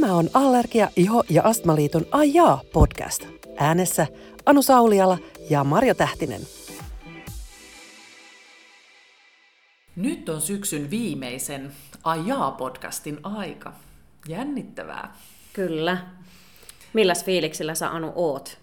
Tämä 0.00 0.14
on 0.14 0.30
Allergia, 0.34 0.88
Iho 0.96 1.24
ja 1.30 1.42
Astmaliiton 1.42 2.06
Ajaa 2.12 2.60
podcast. 2.72 3.26
Äänessä 3.58 4.06
Anu 4.46 4.62
Sauliala 4.62 5.18
ja 5.50 5.64
Marjo 5.64 5.94
Tähtinen. 5.94 6.40
Nyt 9.96 10.28
on 10.28 10.40
syksyn 10.40 10.90
viimeisen 10.90 11.72
Ajaa-podcastin 12.04 13.20
aika. 13.22 13.72
Jännittävää. 14.28 15.14
Kyllä. 15.52 15.98
Milläs 16.92 17.24
fiiliksillä 17.24 17.74
sä 17.74 17.90
Anu 17.90 18.12
oot? 18.14 18.58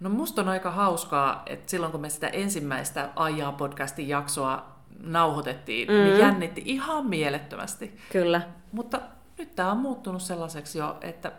No 0.00 0.10
musta 0.10 0.42
on 0.42 0.48
aika 0.48 0.70
hauskaa, 0.70 1.42
että 1.46 1.70
silloin 1.70 1.92
kun 1.92 2.00
me 2.00 2.10
sitä 2.10 2.28
ensimmäistä 2.28 3.10
Ajaa-podcastin 3.16 4.08
jaksoa 4.08 4.66
nauhoitettiin, 5.00 5.88
mm. 5.88 5.94
niin 5.94 6.18
jännitti 6.18 6.62
ihan 6.64 7.06
mielettömästi. 7.06 7.98
Kyllä. 8.12 8.42
Mutta 8.72 9.00
nyt 9.42 9.56
tämä 9.56 9.72
on 9.72 9.78
muuttunut 9.78 10.22
sellaiseksi 10.22 10.78
jo, 10.78 10.96
että 11.00 11.32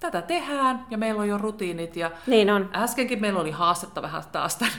tätä 0.00 0.22
tehdään 0.22 0.86
ja 0.90 0.98
meillä 0.98 1.20
on 1.20 1.28
jo 1.28 1.38
rutiinit. 1.38 1.96
Ja 1.96 2.10
niin 2.26 2.50
on. 2.50 2.70
Äskenkin 2.74 3.20
meillä 3.20 3.40
oli 3.40 3.50
haastetta 3.50 4.02
vähän 4.02 4.22
taas 4.32 4.56
tämän 4.56 4.74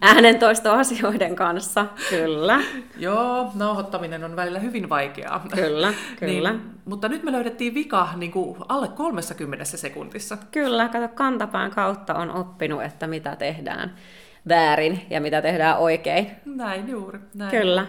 äänentoistoasioiden 0.00 1.36
kanssa, 1.36 1.86
kyllä. 2.10 2.60
Joo, 2.96 3.50
nauhoittaminen 3.54 4.24
on 4.24 4.36
välillä 4.36 4.58
hyvin 4.58 4.88
vaikeaa. 4.88 5.44
Kyllä, 5.54 5.94
kyllä. 6.18 6.50
Niin, 6.50 6.70
mutta 6.84 7.08
nyt 7.08 7.22
me 7.22 7.32
löydettiin 7.32 7.74
vika 7.74 8.08
niin 8.16 8.32
kuin 8.32 8.56
alle 8.68 8.88
30 8.88 9.64
sekunnissa. 9.64 10.38
Kyllä, 10.50 10.88
kato 10.88 11.08
kantapään 11.08 11.70
kautta 11.70 12.14
on 12.14 12.30
oppinut, 12.30 12.82
että 12.82 13.06
mitä 13.06 13.36
tehdään 13.36 13.94
väärin 14.48 15.06
ja 15.10 15.20
mitä 15.20 15.42
tehdään 15.42 15.78
oikein. 15.78 16.30
Näin 16.44 16.88
juuri. 16.88 17.18
Näin. 17.34 17.50
Kyllä. 17.50 17.86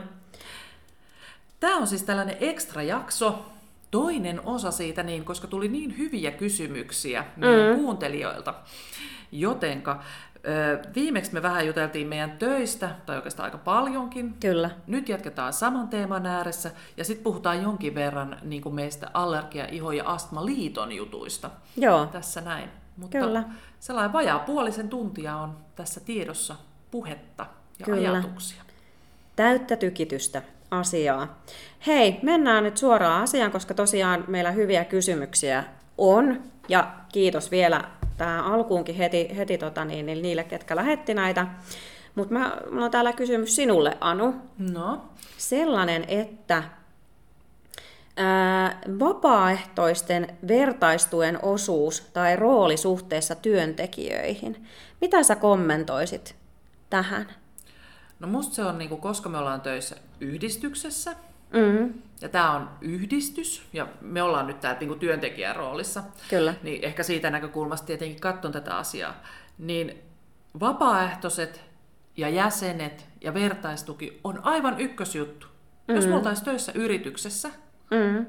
Tämä 1.60 1.78
on 1.78 1.88
siis 1.88 2.04
tällainen 2.04 2.38
ekstra 2.40 2.82
jakso, 2.82 3.53
toinen 3.94 4.42
osa 4.46 4.72
siitä, 4.72 5.04
niin, 5.04 5.26
koska 5.26 5.48
tuli 5.48 5.68
niin 5.68 5.98
hyviä 5.98 6.32
kysymyksiä 6.32 7.26
meidän 7.36 7.70
mm. 7.70 7.76
kuuntelijoilta. 7.76 8.54
Jotenka 9.32 10.00
viimeksi 10.96 11.34
me 11.34 11.42
vähän 11.42 11.68
juteltiin 11.68 12.08
meidän 12.08 12.32
töistä, 12.32 12.96
tai 13.06 13.16
oikeastaan 13.16 13.46
aika 13.46 13.58
paljonkin. 13.58 14.34
Kyllä. 14.40 14.72
Nyt 14.88 15.10
jatketaan 15.10 15.54
saman 15.54 15.88
teeman 15.88 16.26
ääressä, 16.26 16.72
ja 16.98 17.04
sitten 17.04 17.24
puhutaan 17.24 17.62
jonkin 17.62 17.96
verran 17.96 18.38
niin 18.42 18.62
kuin 18.62 18.76
meistä 18.76 19.10
allergia, 19.14 19.68
iho 19.72 19.92
ja 19.92 20.04
astmaliiton 20.06 20.92
jutuista. 20.92 21.50
Joo. 21.78 22.06
Tässä 22.06 22.42
näin. 22.42 22.70
Mutta 22.98 23.18
Kyllä. 23.18 23.44
sellainen 23.80 24.14
vajaa 24.14 24.40
puolisen 24.40 24.90
tuntia 24.90 25.36
on 25.36 25.58
tässä 25.76 26.00
tiedossa 26.00 26.56
puhetta 26.92 27.46
ja 27.80 27.86
Kyllä. 27.86 28.12
ajatuksia. 28.12 28.64
Täyttä 29.36 29.76
tykitystä 29.76 30.42
asiaa. 30.74 31.44
Hei, 31.88 32.20
mennään 32.22 32.64
nyt 32.64 32.78
suoraan 32.78 33.24
asiaan, 33.24 33.52
koska 33.52 33.74
tosiaan 33.74 34.24
meillä 34.28 34.52
hyviä 34.52 34.86
kysymyksiä 34.86 35.64
on. 35.98 36.42
Ja 36.70 36.92
kiitos 37.12 37.52
vielä 37.52 37.84
tähän 38.18 38.46
alkuunkin 38.46 38.96
heti, 38.96 39.38
heti 39.38 39.58
tota 39.58 39.86
niin, 39.86 40.06
niin 40.06 40.22
niille, 40.22 40.44
ketkä 40.44 40.76
lähetti 40.76 41.14
näitä. 41.14 41.48
Mutta 42.16 42.36
mulla 42.72 42.86
on 42.86 42.92
täällä 42.92 43.14
kysymys 43.14 43.56
sinulle, 43.56 43.98
Anu. 44.02 44.36
No? 44.58 45.02
Sellainen, 45.38 46.06
että 46.08 46.64
ää, 48.18 48.82
vapaaehtoisten 49.00 50.38
vertaistuen 50.48 51.40
osuus 51.42 52.02
tai 52.14 52.36
rooli 52.36 52.78
suhteessa 52.78 53.36
työntekijöihin. 53.36 54.68
Mitä 55.02 55.24
sä 55.24 55.36
kommentoisit 55.36 56.36
tähän? 56.90 57.28
No 58.20 58.28
musta 58.28 58.56
se 58.56 58.64
on, 58.64 58.78
niin 58.78 58.90
kuin, 58.90 59.02
koska 59.02 59.30
me 59.30 59.38
ollaan 59.38 59.62
töissä 59.62 59.96
yhdistyksessä, 60.24 61.16
mm-hmm. 61.54 61.94
ja 62.22 62.30
tämä 62.30 62.52
on 62.52 62.70
yhdistys, 62.82 63.64
ja 63.74 63.88
me 64.02 64.22
ollaan 64.24 64.48
nyt 64.48 64.60
täällä 64.60 64.80
niin 64.80 65.00
työntekijän 65.00 65.56
roolissa, 65.56 66.04
Kyllä. 66.30 66.54
niin 66.64 66.84
ehkä 66.84 67.04
siitä 67.04 67.30
näkökulmasta 67.30 67.88
tietenkin 67.88 68.20
katson 68.20 68.52
tätä 68.52 68.78
asiaa, 68.78 69.24
niin 69.58 69.98
vapaaehtoiset 70.60 71.62
ja 72.18 72.30
jäsenet 72.30 73.08
ja 73.22 73.34
vertaistuki 73.34 74.20
on 74.24 74.40
aivan 74.44 74.80
ykkösjuttu. 74.80 75.48
Mm-hmm. 75.48 75.96
Jos 75.96 76.08
me 76.08 76.16
oltaisiin 76.16 76.46
töissä 76.46 76.72
yrityksessä, 76.76 77.50
mm-hmm. 77.92 78.26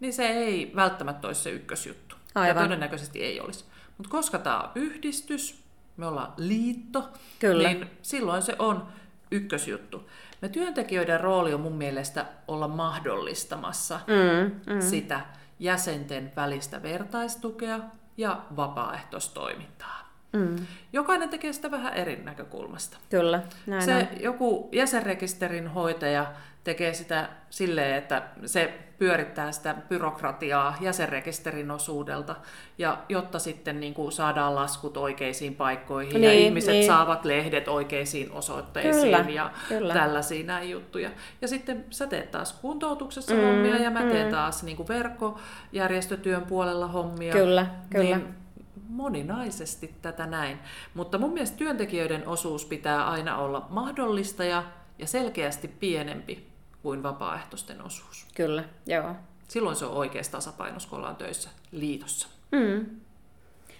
niin 0.00 0.12
se 0.12 0.26
ei 0.26 0.72
välttämättä 0.76 1.26
olisi 1.26 1.42
se 1.42 1.50
ykkösjuttu. 1.50 2.16
Aivan. 2.34 2.56
Ja 2.56 2.62
todennäköisesti 2.62 3.22
ei 3.22 3.40
olisi. 3.40 3.64
Mutta 3.98 4.10
koska 4.10 4.38
tämä 4.38 4.60
on 4.60 4.70
yhdistys, 4.74 5.64
me 5.96 6.06
ollaan 6.06 6.32
liitto, 6.36 7.08
Kyllä. 7.38 7.68
niin 7.68 7.90
silloin 8.02 8.42
se 8.42 8.56
on 8.58 8.88
ykkösjuttu. 9.34 10.10
Me 10.40 10.48
työntekijöiden 10.48 11.20
rooli 11.20 11.54
on 11.54 11.60
mun 11.60 11.76
mielestä 11.76 12.26
olla 12.48 12.68
mahdollistamassa 12.68 14.00
mm, 14.06 14.74
mm. 14.74 14.80
sitä 14.80 15.20
jäsenten 15.58 16.32
välistä 16.36 16.82
vertaistukea 16.82 17.80
ja 18.16 18.42
vapaaehtoistoimintaa. 18.56 20.03
Mm. 20.34 20.56
Jokainen 20.92 21.28
tekee 21.28 21.52
sitä 21.52 21.70
vähän 21.70 21.94
eri 21.94 22.16
näkökulmasta. 22.24 22.98
Kyllä, 23.10 23.42
näin 23.66 23.82
Se 23.82 23.94
on. 23.96 24.20
joku 24.20 24.68
jäsenrekisterin 24.72 25.68
hoitaja 25.68 26.26
tekee 26.64 26.94
sitä 26.94 27.28
silleen, 27.50 27.96
että 27.96 28.22
se 28.46 28.78
pyörittää 28.98 29.52
sitä 29.52 29.74
byrokratiaa 29.88 30.76
jäsenrekisterin 30.80 31.70
osuudelta, 31.70 32.36
ja 32.78 32.98
jotta 33.08 33.38
sitten 33.38 33.80
niin 33.80 33.94
kuin 33.94 34.12
saadaan 34.12 34.54
laskut 34.54 34.96
oikeisiin 34.96 35.54
paikkoihin 35.54 36.20
niin, 36.20 36.24
ja 36.24 36.32
ihmiset 36.32 36.70
niin. 36.70 36.86
saavat 36.86 37.24
lehdet 37.24 37.68
oikeisiin 37.68 38.32
osoitteisiin 38.32 39.04
kyllä, 39.04 39.24
ja 39.28 39.50
kyllä. 39.68 39.94
tällaisia 39.94 40.46
näin 40.46 40.70
juttuja. 40.70 41.10
Ja 41.42 41.48
sitten 41.48 41.84
sä 41.90 42.06
teet 42.06 42.30
taas 42.30 42.52
kuntoutuksessa 42.52 43.34
mm, 43.34 43.40
hommia 43.40 43.76
ja 43.76 43.90
mä 43.90 44.02
teen 44.02 44.26
mm. 44.26 44.32
taas 44.32 44.62
niin 44.62 44.76
kuin 44.76 44.88
verkkojärjestötyön 44.88 46.42
puolella 46.42 46.86
hommia. 46.86 47.32
Kyllä, 47.32 47.66
kyllä. 47.90 48.16
Niin 48.16 48.43
moninaisesti 48.88 49.94
tätä 50.02 50.26
näin. 50.26 50.58
Mutta 50.94 51.18
mun 51.18 51.32
mielestä 51.32 51.56
työntekijöiden 51.56 52.28
osuus 52.28 52.64
pitää 52.64 53.10
aina 53.10 53.36
olla 53.36 53.66
mahdollista 53.70 54.44
ja, 54.44 54.64
ja 54.98 55.06
selkeästi 55.06 55.68
pienempi 55.68 56.48
kuin 56.82 57.02
vapaaehtoisten 57.02 57.82
osuus. 57.82 58.26
Kyllä, 58.34 58.64
joo. 58.86 59.14
Silloin 59.48 59.76
se 59.76 59.84
on 59.84 59.96
oikeassa 59.96 60.32
tasapainossa, 60.32 60.88
kun 60.88 60.98
ollaan 60.98 61.16
töissä 61.16 61.50
liitossa. 61.72 62.28
Mm. 62.52 62.86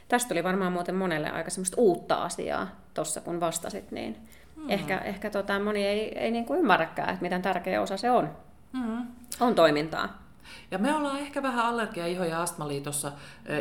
Tästä 0.09 0.28
tuli 0.28 0.44
varmaan 0.44 0.72
muuten 0.72 0.94
monelle 0.94 1.31
aika 1.31 1.50
semmoista 1.50 1.76
uutta 1.81 2.15
asiaa 2.15 2.69
tuossa, 2.94 3.21
kun 3.21 3.41
vastasit, 3.41 3.91
niin 3.91 4.16
mm. 4.56 4.71
ehkä, 4.71 4.98
ehkä 4.98 5.31
tota, 5.31 5.59
moni 5.60 5.86
ei, 5.86 6.19
ei 6.19 6.31
niin 6.31 6.44
kuin 6.44 6.59
ymmärräkään, 6.59 7.09
että 7.09 7.22
miten 7.22 7.42
tärkeä 7.42 7.82
osa 7.82 7.97
se 7.97 8.10
on. 8.10 8.36
Mm. 8.72 9.06
On 9.41 9.54
toimintaa. 9.54 10.24
Ja 10.71 10.78
me 10.78 10.94
ollaan 10.94 11.19
ehkä 11.19 11.43
vähän 11.43 11.65
Allergia-, 11.65 12.06
Iho- 12.06 12.25
ja 12.25 12.43
Astmaliitossa 12.43 13.12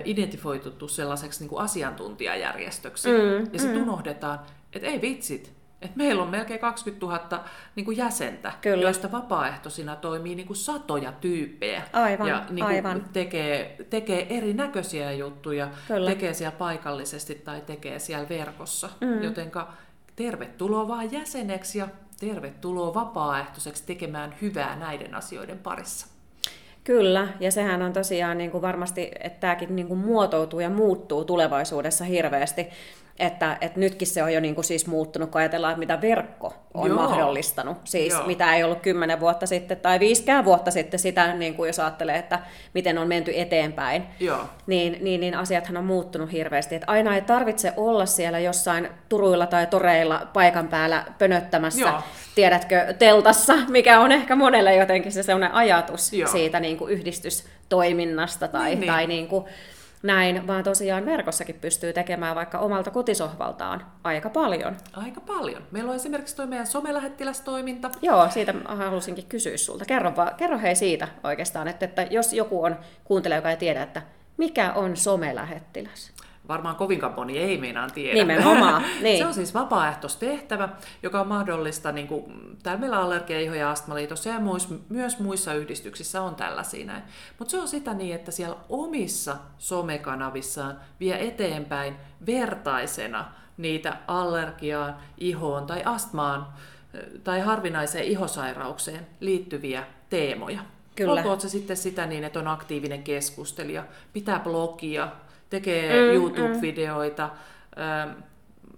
identifoituttu 0.06 0.88
sellaiseksi 0.88 1.40
niin 1.40 1.50
kuin 1.50 1.62
asiantuntijajärjestöksi. 1.62 3.10
Mm, 3.10 3.50
ja 3.54 3.60
sitten 3.60 3.78
mm. 3.78 3.84
unohdetaan, 3.84 4.40
että 4.74 4.88
ei 4.88 5.02
vitsit, 5.02 5.54
että 5.84 5.98
meillä 5.98 6.24
on 6.24 6.30
melkein 6.30 6.60
20 6.60 7.06
000 7.06 7.44
niin 7.76 7.86
kuin 7.86 7.98
jäsentä, 7.98 8.52
Kyllä. 8.62 8.84
joista 8.84 9.12
vapaaehtoisina 9.12 9.96
toimii 9.96 10.36
niin 10.36 10.48
kuin 10.48 10.58
satoja 10.58 11.12
tyyppejä. 11.12 11.84
Aivan, 11.94 12.28
ja 12.28 12.46
niin 12.50 12.66
kuin 12.66 12.76
aivan. 12.76 13.06
Tekee, 13.14 13.78
tekee 13.90 14.38
erinäköisiä 14.38 15.12
juttuja, 15.12 15.68
Kyllä. 15.88 16.10
tekee 16.10 16.34
siellä 16.34 16.58
paikallisesti 16.58 17.36
tai 17.36 17.62
tekee 17.62 18.00
siellä 18.00 18.30
verkossa. 18.30 18.90
Mm. 19.02 19.24
Jotenka 19.24 19.74
tervetuloa 20.16 20.88
vaan 20.88 21.12
jäseneksi 21.12 21.80
ja 21.80 21.88
tervetuloa 22.20 22.94
vapaaehtoiseksi 22.94 23.84
tekemään 23.86 24.36
hyvää 24.42 24.76
näiden 24.76 25.16
asioiden 25.16 25.60
parissa. 25.60 26.13
Kyllä, 26.84 27.28
ja 27.40 27.52
sehän 27.52 27.82
on 27.82 27.94
tosiaan 27.94 28.38
niin 28.38 28.52
kuin 28.52 28.62
varmasti, 28.62 29.12
että 29.20 29.40
tämäkin 29.40 29.76
niin 29.76 29.88
kuin 29.88 30.00
muotoutuu 30.00 30.60
ja 30.60 30.70
muuttuu 30.70 31.26
tulevaisuudessa 31.26 32.04
hirveästi. 32.06 32.68
Että, 33.20 33.58
että 33.62 33.80
nytkin 33.80 34.08
se 34.08 34.24
on 34.24 34.34
jo 34.34 34.40
niin 34.40 34.56
kuin 34.56 34.66
siis 34.66 34.88
muuttunut, 34.88 35.30
kun 35.32 35.42
ajatellaan, 35.42 35.72
että 35.72 35.80
mitä 35.80 36.02
verkko 36.02 36.54
on 36.74 36.88
Joo. 36.90 36.96
mahdollistanut. 36.98 37.78
Siis 37.84 38.14
Joo. 38.14 38.28
mitä 38.28 38.56
ei 38.56 38.64
ollut 38.64 38.80
kymmenen 38.80 39.20
vuotta 39.20 39.46
sitten 39.46 39.78
tai 39.78 40.00
viisikään 40.00 40.46
vuotta 40.46 40.72
sitten 40.72 41.00
sitä, 41.00 41.34
niin 41.34 41.56
kuin 41.56 41.68
jos 41.68 41.80
ajattelee, 41.80 42.18
että 42.18 42.40
miten 42.74 42.98
on 42.98 43.08
menty 43.08 43.32
eteenpäin. 43.36 44.04
Joo. 44.20 44.38
Niin, 44.68 44.98
niin, 45.02 45.22
niin 45.22 45.36
asiathan 45.36 45.78
on 45.78 45.86
muuttunut 45.86 46.32
hirveästi. 46.32 46.76
Että 46.76 46.92
aina 46.92 47.16
ei 47.16 47.22
tarvitse 47.22 47.74
olla 47.78 48.06
siellä 48.06 48.40
jossain 48.40 48.90
turuilla 49.10 49.48
tai 49.48 49.68
toreilla 49.68 50.28
paikan 50.34 50.68
päällä 50.68 51.06
pönöttämässä, 51.18 51.82
Joo. 51.82 52.02
tiedätkö, 52.36 52.94
teltassa, 53.00 53.54
mikä 53.68 54.00
on 54.00 54.12
ehkä 54.12 54.36
monelle 54.36 54.76
jotenkin 54.76 55.12
se 55.12 55.24
sellainen 55.24 55.54
ajatus 55.54 56.14
Joo. 56.14 56.32
siitä 56.32 56.60
niin 56.60 56.78
kuin 56.78 56.92
yhdistystoiminnasta 56.94 58.48
tai, 58.48 58.70
Niin, 58.70 58.80
niin. 58.80 58.92
tai 58.92 59.08
niin 59.08 59.28
kuin 59.28 59.46
näin, 60.04 60.48
vaan 60.48 60.64
tosiaan 60.64 61.06
verkossakin 61.06 61.56
pystyy 61.62 61.94
tekemään 61.94 62.36
vaikka 62.36 62.60
omalta 62.60 62.92
kotisohvaltaan 62.92 63.86
aika 64.04 64.30
paljon. 64.30 64.78
Aika 64.94 65.22
paljon. 65.22 65.64
Meillä 65.72 65.90
on 65.90 65.96
esimerkiksi 65.96 66.36
tuo 66.36 66.46
meidän 66.46 66.68
somelähettilästoiminta. 66.68 67.92
Joo, 68.02 68.30
siitä 68.30 68.54
halusinkin 68.66 69.26
kysyä 69.26 69.58
sulta. 69.58 69.86
Kerro, 69.86 70.16
vaan, 70.16 70.36
kerro 70.36 70.60
hei 70.60 70.76
siitä 70.76 71.08
oikeastaan, 71.24 71.68
että, 71.68 71.86
että 71.86 72.02
jos 72.02 72.34
joku 72.34 72.64
on 72.64 72.76
kuuntelija, 73.04 73.38
joka 73.38 73.50
ei 73.50 73.58
tiedä, 73.58 73.84
että 73.84 74.02
mikä 74.38 74.74
on 74.74 74.98
somelähettiläs? 74.98 76.14
Varmaan 76.48 76.76
kovinkaan 76.76 77.14
moni 77.16 77.38
ei 77.38 77.58
meinaan 77.58 77.92
tiedä. 77.92 78.14
Nimenomaan, 78.14 78.84
niin. 79.02 79.18
Se 79.24 79.26
on 79.26 79.34
siis 79.34 79.54
vapaaehtoistehtävä, 79.54 80.70
joka 81.04 81.22
on 81.22 81.28
mahdollista, 81.28 81.92
niin 81.92 82.08
kuin, 82.08 82.24
täällä 82.64 82.80
meillä 82.80 83.00
Allergia, 83.00 83.40
Iho 83.40 83.56
ja 83.56 83.72
Astmaliitossa 83.72 84.30
ja 84.30 84.40
muis, 84.40 84.68
myös 84.90 85.20
muissa 85.20 85.54
yhdistyksissä 85.54 86.22
on 86.22 86.36
tällaisia 86.36 86.86
näin. 86.86 87.04
Mutta 87.40 87.52
se 87.52 87.60
on 87.60 87.68
sitä 87.68 87.94
niin, 87.94 88.16
että 88.16 88.32
siellä 88.32 88.56
omissa 88.70 89.36
somekanavissaan 89.58 90.80
vie 91.00 91.28
eteenpäin 91.28 91.96
vertaisena 92.26 93.26
niitä 93.58 93.98
allergiaan, 94.08 94.96
ihoon 95.18 95.66
tai 95.66 95.82
astmaan 95.86 96.48
tai 97.24 97.40
harvinaiseen 97.40 98.06
ihosairaukseen 98.06 99.08
liittyviä 99.20 99.84
teemoja. 100.10 100.60
Kyllä. 100.96 101.14
Olkoon 101.14 101.42
se 101.42 101.50
sitten 101.50 101.78
sitä 101.78 102.06
niin, 102.06 102.24
että 102.24 102.40
on 102.40 102.48
aktiivinen 102.48 103.04
keskustelija, 103.04 103.84
pitää 104.14 104.40
blogia, 104.40 105.12
tekee 105.54 106.08
mm, 106.08 106.14
YouTube-videoita, 106.14 107.30
mm. 107.76 107.82
äh, 107.82 108.16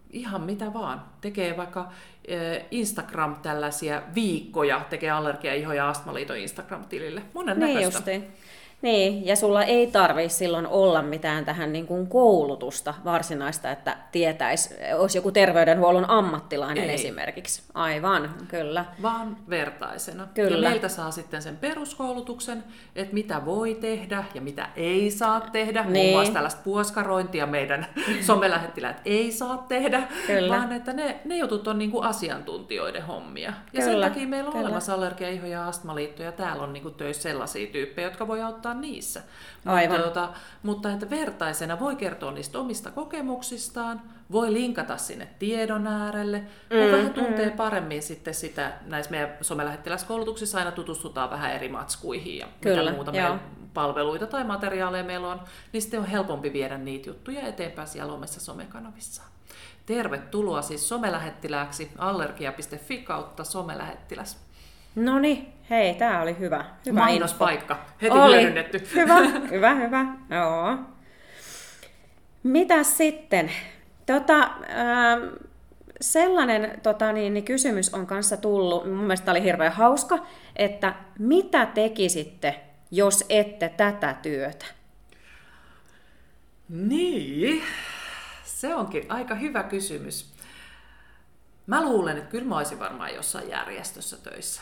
ihan 0.09 0.41
mitä 0.41 0.73
vaan. 0.73 1.01
Tekee 1.21 1.57
vaikka 1.57 1.79
äh, 1.81 2.65
Instagram 2.71 3.35
tällaisia 3.35 4.01
viikkoja, 4.15 4.81
tekee 4.89 5.11
allergia, 5.11 5.53
iho 5.53 5.73
ja 5.73 5.89
astmaliiton 5.89 6.37
Instagram-tilille. 6.37 7.21
Monen 7.33 7.59
niin 7.59 7.75
näköistä. 7.75 7.97
Justiin. 7.97 8.33
Niin, 8.85 9.25
ja 9.25 9.35
sulla 9.35 9.63
ei 9.63 9.87
tarvi 9.87 10.29
silloin 10.29 10.67
olla 10.67 11.01
mitään 11.01 11.45
tähän 11.45 11.73
niin 11.73 11.87
kuin 11.87 12.07
koulutusta 12.07 12.93
varsinaista, 13.05 13.71
että 13.71 13.97
tietäisi, 14.11 14.75
olisi 14.97 15.17
joku 15.17 15.31
terveydenhuollon 15.31 16.09
ammattilainen 16.09 16.83
ei. 16.83 16.95
esimerkiksi. 16.95 17.63
Aivan, 17.73 18.35
kyllä. 18.47 18.85
Vaan 19.01 19.37
vertaisena. 19.49 20.27
Kyllä. 20.33 20.57
Ja 20.57 20.69
meiltä 20.69 20.89
saa 20.89 21.11
sitten 21.11 21.41
sen 21.41 21.57
peruskoulutuksen, 21.57 22.63
että 22.95 23.13
mitä 23.13 23.45
voi 23.45 23.75
tehdä 23.75 24.23
ja 24.33 24.41
mitä 24.41 24.69
ei 24.75 25.11
saa 25.11 25.41
tehdä. 25.41 25.83
Niin. 25.83 25.93
Muun 25.93 26.11
muassa 26.11 26.33
tällaista 26.33 26.61
puoskarointia 26.63 27.45
meidän 27.47 27.87
somelähettiläät 28.27 29.01
ei 29.05 29.31
saa 29.31 29.65
tehdä, 29.67 30.03
kyllä. 30.27 30.57
vaan 30.57 30.71
että 30.71 30.93
ne, 30.93 31.19
ne 31.25 31.37
jutut 31.37 31.67
on 31.67 31.79
niin 31.79 31.91
kuin 31.91 32.05
asiantuntijoiden 32.05 33.05
hommia. 33.05 33.49
Ja 33.49 33.81
kyllä. 33.81 33.85
sen 33.85 34.01
takia 34.01 34.27
meillä 34.27 34.47
on 34.47 34.53
kyllä. 34.53 34.65
olemassa 34.65 34.93
allergia, 34.93 35.29
iho- 35.29 35.47
ja 35.47 35.67
astmaliitto, 35.67 36.23
ja 36.23 36.31
täällä 36.31 36.63
on 36.63 36.73
niin 36.73 36.83
kuin 36.83 36.95
töissä 36.95 37.23
sellaisia 37.23 37.67
tyyppejä, 37.67 38.07
jotka 38.07 38.27
voi 38.27 38.41
auttaa 38.41 38.74
niissä. 38.81 39.21
Aivan. 39.65 40.01
Mutta, 40.01 40.29
mutta 40.63 40.91
että 40.91 41.09
vertaisena 41.09 41.79
voi 41.79 41.95
kertoa 41.95 42.31
niistä 42.31 42.59
omista 42.59 42.91
kokemuksistaan, 42.91 44.01
voi 44.31 44.53
linkata 44.53 44.97
sinne 44.97 45.27
tiedon 45.39 45.87
äärelle, 45.87 46.39
mm, 46.39 46.47
kun 46.69 46.91
vähän 46.91 47.13
tuntee 47.13 47.49
mm. 47.49 47.55
paremmin 47.55 48.03
sitten 48.03 48.33
sitä, 48.33 48.73
näissä 48.85 49.11
meidän 49.11 49.37
somelähettiläskoulutuksissa 49.41 50.57
aina 50.57 50.71
tutustutaan 50.71 51.29
vähän 51.29 51.53
eri 51.53 51.69
matskuihin 51.69 52.37
ja 52.37 52.47
Kyllä, 52.61 52.81
mitä 52.81 52.95
muuta 52.95 53.11
meidän 53.11 53.41
palveluita 53.73 54.27
tai 54.27 54.43
materiaaleja 54.43 55.03
meillä 55.03 55.27
on, 55.27 55.41
niin 55.73 55.81
sitten 55.81 55.99
on 55.99 56.05
helpompi 56.05 56.53
viedä 56.53 56.77
niitä 56.77 57.09
juttuja 57.09 57.41
eteenpäin 57.41 57.87
siellä 57.87 58.13
omissa 58.13 58.39
somekanavissa. 58.39 59.21
Tervetuloa 59.85 60.61
siis 60.61 60.89
somelähettilääksi 60.89 61.91
allergia.fi 61.97 62.97
kautta 62.97 63.43
somelähettiläs. 63.43 64.44
No 64.95 65.19
niin, 65.19 65.53
hei, 65.69 65.93
tämä 65.93 66.21
oli 66.21 66.39
hyvä. 66.39 66.65
hyvä 66.85 66.99
Mainospaikka, 66.99 67.85
heti 68.01 68.17
oli. 68.17 68.35
hyödynnetty. 68.35 68.87
Hyvä, 68.95 69.15
hyvä, 69.55 69.75
hyvä. 69.75 70.05
Joo. 70.29 70.77
Mitä 72.43 72.83
sitten? 72.83 73.51
Tota, 74.05 74.39
äh, 74.43 75.39
sellainen 76.01 76.81
tota, 76.83 77.11
niin, 77.11 77.33
niin 77.33 77.43
kysymys 77.43 77.93
on 77.93 78.07
kanssa 78.07 78.37
tullut, 78.37 78.85
mun 78.85 78.97
mielestä 78.97 79.31
oli 79.31 79.43
hirveän 79.43 79.71
hauska, 79.71 80.25
että 80.55 80.95
mitä 81.19 81.65
tekisitte, 81.65 82.61
jos 82.91 83.25
ette 83.29 83.69
tätä 83.69 84.15
työtä? 84.21 84.65
Niin, 86.69 87.63
se 88.43 88.75
onkin 88.75 89.05
aika 89.09 89.35
hyvä 89.35 89.63
kysymys. 89.63 90.35
Mä 91.67 91.83
luulen, 91.83 92.17
että 92.17 92.29
kyllä 92.29 92.45
mä 92.45 92.57
olisin 92.57 92.79
varmaan 92.79 93.13
jossain 93.15 93.49
järjestössä 93.49 94.17
töissä. 94.17 94.61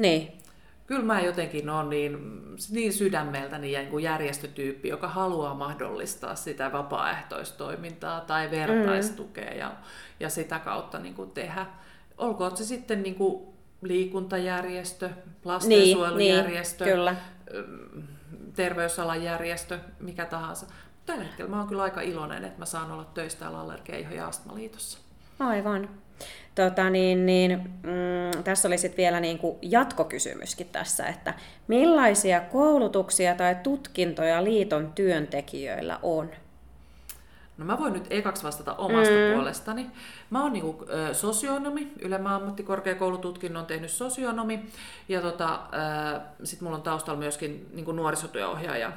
Niin. 0.00 0.32
Kyllä 0.86 1.04
mä 1.04 1.20
jotenkin 1.20 1.70
olen 1.70 1.90
niin, 1.90 2.18
niin 2.70 2.92
sydämeltäni 2.92 3.68
niin 3.68 4.02
järjestötyyppi, 4.02 4.88
joka 4.88 5.08
haluaa 5.08 5.54
mahdollistaa 5.54 6.34
sitä 6.34 6.72
vapaaehtoistoimintaa 6.72 8.20
tai 8.20 8.50
vertaistukea 8.50 9.50
mm. 9.50 9.58
ja, 9.58 9.72
ja 10.20 10.30
sitä 10.30 10.58
kautta 10.58 10.98
niin 10.98 11.14
kuin 11.14 11.30
tehdä. 11.30 11.66
Olkoon 12.18 12.56
se 12.56 12.64
sitten 12.64 13.02
niin 13.02 13.14
kuin 13.14 13.48
liikuntajärjestö, 13.82 15.10
lastensuojelujärjestö, 15.44 16.84
niin, 16.84 16.96
niin, 16.96 16.98
kyllä. 16.98 17.16
terveysalan 18.54 19.22
järjestö, 19.22 19.78
mikä 20.00 20.26
tahansa. 20.26 20.66
Tällä 21.06 21.24
hetkellä 21.24 21.50
mä 21.50 21.58
oon 21.58 21.68
kyllä 21.68 21.82
aika 21.82 22.00
iloinen, 22.00 22.44
että 22.44 22.58
mä 22.58 22.66
saan 22.66 22.92
olla 22.92 23.04
töistä 23.04 23.48
Allergia- 23.48 24.14
ja 24.14 24.26
Astmaliitossa. 24.26 25.09
Aivan. 25.40 25.88
Tota, 26.54 26.90
niin, 26.90 27.26
niin, 27.26 27.58
mm, 27.82 28.44
tässä 28.44 28.68
oli 28.68 28.78
sitten 28.78 28.96
vielä 28.96 29.20
niin 29.20 29.38
kuin 29.38 29.58
jatkokysymyskin 29.62 30.68
tässä, 30.72 31.06
että 31.06 31.34
millaisia 31.68 32.40
koulutuksia 32.40 33.34
tai 33.34 33.56
tutkintoja 33.62 34.44
liiton 34.44 34.92
työntekijöillä 34.94 35.98
on? 36.02 36.30
No 37.58 37.66
mä 37.66 37.78
voin 37.78 37.92
nyt 37.92 38.06
ekaksi 38.10 38.44
vastata 38.44 38.74
omasta 38.74 39.14
mm. 39.14 39.34
puolestani. 39.34 39.90
Mä 40.30 40.42
oon 40.42 40.52
niinku, 40.52 40.84
ö, 40.88 41.14
sosionomi, 41.14 41.92
Ylemmän 42.00 42.32
ammattikorkeakoulututkinnon 42.32 43.66
tehnyt 43.66 43.90
sosionomi, 43.90 44.66
ja 45.08 45.20
tota, 45.20 45.60
sitten 46.44 46.66
mulla 46.66 46.76
on 46.76 46.82
taustalla 46.82 47.18
myöskin 47.18 47.68
niinku 47.72 47.92
nuorisotyöohjaaja 47.92 48.92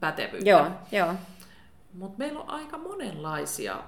pätevyyttä. 0.00 0.50
Joo, 0.50 0.66
joo. 0.92 1.14
Mutta 1.94 2.18
meillä 2.18 2.40
on 2.40 2.50
aika 2.50 2.78
monenlaisia 2.78 3.82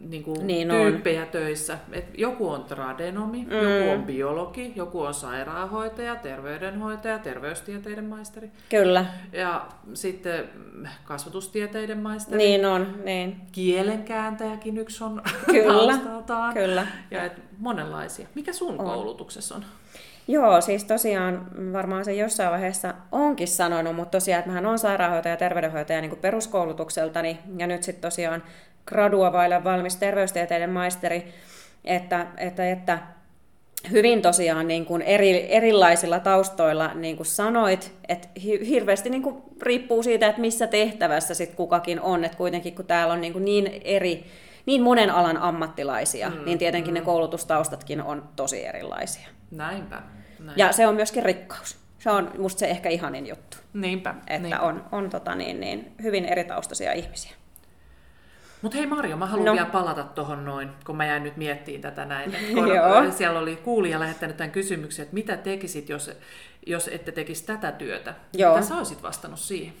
niin 0.00 0.22
kuin 0.22 0.46
niin 0.46 0.68
tyyppejä 0.68 1.22
on. 1.22 1.28
töissä. 1.28 1.78
Et 1.92 2.04
joku 2.18 2.48
on 2.48 2.64
tradenomi, 2.64 3.38
mm. 3.44 3.52
joku 3.52 3.90
on 3.90 4.02
biologi, 4.02 4.72
joku 4.76 5.00
on 5.00 5.14
sairaanhoitaja, 5.14 6.16
terveydenhoitaja, 6.16 7.18
terveystieteiden 7.18 8.04
maisteri. 8.04 8.50
Kyllä. 8.68 9.06
Ja 9.32 9.66
sitten 9.94 10.48
kasvatustieteiden 11.04 11.98
maisteri. 11.98 12.38
Niin 12.38 12.66
on, 12.66 12.94
niin. 13.04 13.36
Kielenkääntäjäkin 13.52 14.78
yksi 14.78 15.04
on 15.04 15.22
Kyllä. 15.46 15.98
Kyllä. 16.54 16.86
Ja 17.10 17.24
et 17.24 17.42
monenlaisia. 17.58 18.26
Mikä 18.34 18.52
sun 18.52 18.80
on. 18.80 18.86
koulutuksessa 18.86 19.54
on? 19.54 19.64
Joo, 20.28 20.60
siis 20.60 20.84
tosiaan 20.84 21.46
varmaan 21.72 22.04
se 22.04 22.14
jossain 22.14 22.50
vaiheessa 22.50 22.94
onkin 23.12 23.48
sanonut, 23.48 23.96
mutta 23.96 24.10
tosiaan, 24.10 24.38
että 24.38 24.50
mähän 24.50 24.66
on 24.66 24.78
sairaanhoitaja 24.78 25.32
ja 25.32 25.36
terveydenhoitaja 25.36 26.00
niin 26.00 26.16
peruskoulutukseltani, 26.16 27.38
ja 27.58 27.66
nyt 27.66 27.82
sitten 27.82 28.02
tosiaan 28.02 28.42
gradua 28.86 29.32
vailla 29.32 29.64
valmis 29.64 29.96
terveystieteiden 29.96 30.70
maisteri, 30.70 31.34
että, 31.84 32.26
että, 32.36 32.70
että 32.70 32.98
hyvin 33.90 34.22
tosiaan 34.22 34.68
niin 34.68 34.86
kuin 34.86 35.02
eri, 35.02 35.52
erilaisilla 35.52 36.20
taustoilla, 36.20 36.94
niin 36.94 37.16
kuin 37.16 37.26
sanoit, 37.26 37.92
että 38.08 38.28
hirveästi 38.68 39.10
niin 39.10 39.22
kuin 39.22 39.42
riippuu 39.62 40.02
siitä, 40.02 40.26
että 40.26 40.40
missä 40.40 40.66
tehtävässä 40.66 41.34
sit 41.34 41.54
kukakin 41.54 42.00
on, 42.00 42.24
että 42.24 42.36
kuitenkin 42.36 42.74
kun 42.74 42.86
täällä 42.86 43.14
on 43.14 43.20
niin, 43.20 43.32
kuin 43.32 43.44
niin 43.44 43.80
eri, 43.84 44.24
niin 44.66 44.82
monen 44.82 45.10
alan 45.10 45.36
ammattilaisia, 45.36 46.30
mm, 46.30 46.44
niin 46.44 46.58
tietenkin 46.58 46.94
mm. 46.94 46.94
ne 46.94 47.00
koulutustaustatkin 47.00 48.02
on 48.02 48.28
tosi 48.36 48.66
erilaisia. 48.66 49.28
Näinpä. 49.50 50.02
Näin. 50.38 50.58
Ja 50.58 50.72
se 50.72 50.86
on 50.86 50.94
myöskin 50.94 51.22
rikkaus. 51.22 51.76
Se 51.98 52.10
on 52.10 52.30
musta 52.38 52.58
se 52.58 52.66
ehkä 52.66 52.88
ihanin 52.88 53.26
juttu. 53.26 53.56
Niinpä. 53.74 54.14
Että 54.26 54.48
niinpä. 54.48 54.60
on, 54.60 54.84
on 54.92 55.10
tota 55.10 55.34
niin, 55.34 55.60
niin, 55.60 55.92
hyvin 56.02 56.24
eritaustaisia 56.24 56.92
ihmisiä. 56.92 57.32
Mutta 58.64 58.78
hei 58.78 58.86
Marjo, 58.86 59.16
mä 59.16 59.26
haluan 59.26 59.46
no. 59.46 59.52
vielä 59.52 59.66
palata 59.66 60.04
tuohon 60.04 60.44
noin, 60.44 60.68
kun 60.86 60.96
mä 60.96 61.06
jäin 61.06 61.22
nyt 61.22 61.36
miettimään 61.36 61.82
tätä 61.82 62.04
näin. 62.04 62.36
Kun 62.54 63.12
siellä 63.12 63.38
oli 63.38 63.56
kuulija 63.56 64.00
lähettänyt 64.00 64.36
tämän 64.36 64.50
kysymyksen, 64.50 65.02
että 65.02 65.14
mitä 65.14 65.36
tekisit, 65.36 65.88
jos, 65.88 66.10
jos 66.66 66.88
ette 66.88 67.12
tekisi 67.12 67.46
tätä 67.46 67.72
työtä. 67.72 68.14
Joo. 68.32 68.54
Mitä 68.54 68.66
sä 68.66 68.76
olisit 68.76 69.02
vastannut 69.02 69.38
siihen? 69.40 69.74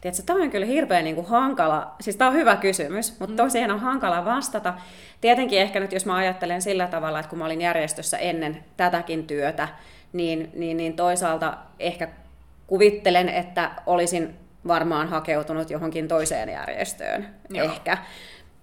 Tiedätkö, 0.00 0.22
tämä 0.26 0.42
on 0.42 0.50
kyllä 0.50 0.66
hirveän 0.66 1.04
niin 1.04 1.14
kuin 1.14 1.26
hankala, 1.26 1.94
siis 2.00 2.16
tämä 2.16 2.30
on 2.30 2.36
hyvä 2.36 2.56
kysymys, 2.56 3.20
mutta 3.20 3.32
mm. 3.32 3.36
tosiaan 3.36 3.70
on 3.70 3.80
hankala 3.80 4.24
vastata. 4.24 4.74
Tietenkin 5.20 5.60
ehkä 5.60 5.80
nyt, 5.80 5.92
jos 5.92 6.06
mä 6.06 6.16
ajattelen 6.16 6.62
sillä 6.62 6.86
tavalla, 6.86 7.18
että 7.18 7.30
kun 7.30 7.38
mä 7.38 7.44
olin 7.44 7.60
järjestössä 7.60 8.18
ennen 8.18 8.64
tätäkin 8.76 9.26
työtä, 9.26 9.68
niin, 10.12 10.50
niin, 10.54 10.76
niin 10.76 10.96
toisaalta 10.96 11.56
ehkä 11.78 12.08
kuvittelen, 12.66 13.28
että 13.28 13.70
olisin 13.86 14.47
varmaan 14.68 15.08
hakeutunut 15.08 15.70
johonkin 15.70 16.08
toiseen 16.08 16.48
järjestöön 16.48 17.28
Joo. 17.50 17.64
ehkä. 17.64 17.98